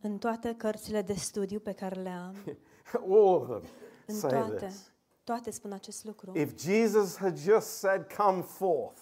[0.00, 2.34] În toate cărțile de studiu pe care le am,
[3.14, 3.62] all of them
[4.06, 4.92] în say toate, this.
[5.24, 6.32] toate spun acest lucru.
[6.38, 9.00] If Jesus had just said, Come forth,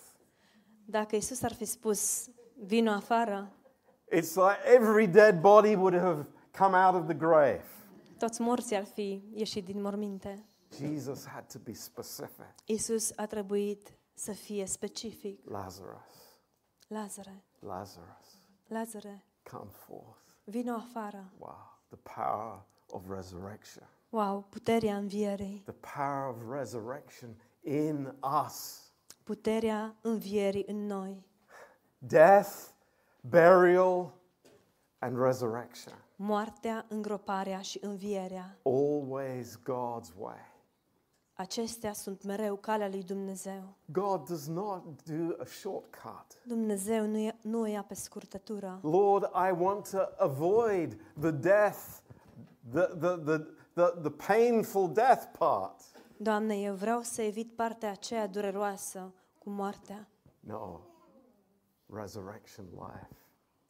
[0.87, 2.29] Dacă Isus ar fi spus,
[2.67, 3.53] vino afară,
[4.17, 6.27] it's like every dead body would have
[6.59, 7.65] come out of the grave.
[8.19, 10.45] toți morții ar fi ieșit din morminte.
[10.79, 12.55] Jesus had to be specific.
[12.65, 15.51] Isus a trebuit să fie specific.
[15.51, 16.24] Lazarus,
[16.99, 18.39] Lazare, Lazarus,
[18.69, 20.19] Lazare, come forth.
[20.45, 21.33] vino afară.
[21.39, 23.89] Wow, the power of resurrection.
[24.11, 28.15] Wow, puterea învierii, The power of resurrection in
[28.45, 28.81] us.
[29.25, 31.27] puterea învierii în noi.
[31.99, 32.53] Death,
[33.21, 34.13] burial,
[34.99, 35.95] and resurrection.
[36.17, 38.59] Moartea, îngroparea și învierea.
[38.63, 40.53] Always God's way.
[41.37, 43.75] Acestea sunt mereu calea lui Dumnezeu.
[43.85, 46.27] God does not do a shortcut.
[46.47, 48.79] Dumnezeu nu, ia, nu o ia pe scurtătură.
[48.83, 51.79] Lord, I want to avoid the death,
[52.73, 53.39] the, the, the,
[53.73, 55.81] the, the painful death part.
[56.17, 60.09] Doamne, eu vreau să evit partea aceea dureroasă cu moartea.
[60.41, 60.81] No.
[61.87, 63.09] Resurrection life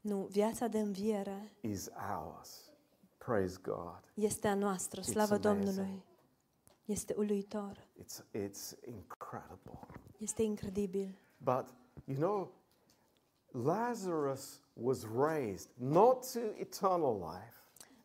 [0.00, 1.88] Nu, viața de înviere is
[2.24, 2.70] ours.
[3.18, 4.02] Praise God.
[4.14, 5.64] este a noastră, It's slavă amazing.
[5.64, 6.04] Domnului.
[6.84, 9.78] Este uluitor, It's, it's incredible.
[10.18, 11.18] este incredibil.
[11.38, 11.64] But,
[12.04, 12.52] you know,
[13.50, 17.52] Lazarus was raised not to eternal life.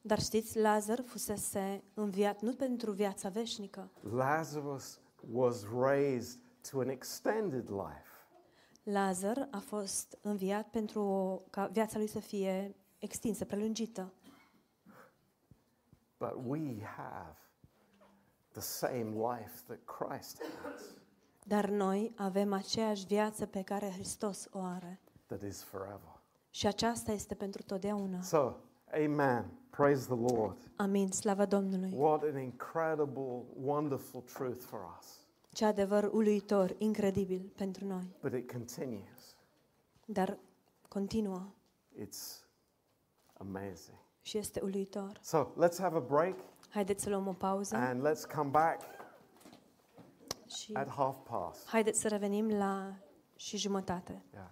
[0.02, 3.90] Dar știți, Lazar fusese înviat nu pentru viața veșnică.
[4.02, 5.00] Lazarus
[5.32, 6.40] was raised
[6.72, 8.08] to an extended life.
[8.84, 14.14] Lazar a fost înviat pentru o, ca viața lui să fie extinsă, prelungită.
[16.18, 17.38] But we have
[18.52, 20.82] the same life that Christ has,
[21.44, 25.00] Dar noi avem aceeași viață pe care Hristos o are.
[25.26, 26.20] that is forever.
[26.50, 28.22] Și aceasta este pentru totdeauna.
[28.22, 28.54] So,
[29.06, 29.46] amen.
[29.70, 30.58] Praise the Lord.
[30.76, 31.92] Amin, slavă Domnului.
[31.96, 35.08] What an incredible, wonderful truth for us.
[35.54, 38.16] Ce adevăr uluitor, incredibil pentru noi.
[38.22, 39.36] But it continues.
[40.06, 40.38] Dar
[40.88, 41.48] continuă
[42.02, 42.44] It's
[43.38, 43.98] amazing.
[44.22, 45.20] și este uluitor.
[45.22, 46.36] So, let's have a break
[46.70, 48.82] Haideți să luăm o pauză and let's come back
[50.48, 51.68] și at half past.
[51.68, 52.94] haideți să revenim la
[53.36, 54.24] și jumătate.
[54.34, 54.46] Yeah.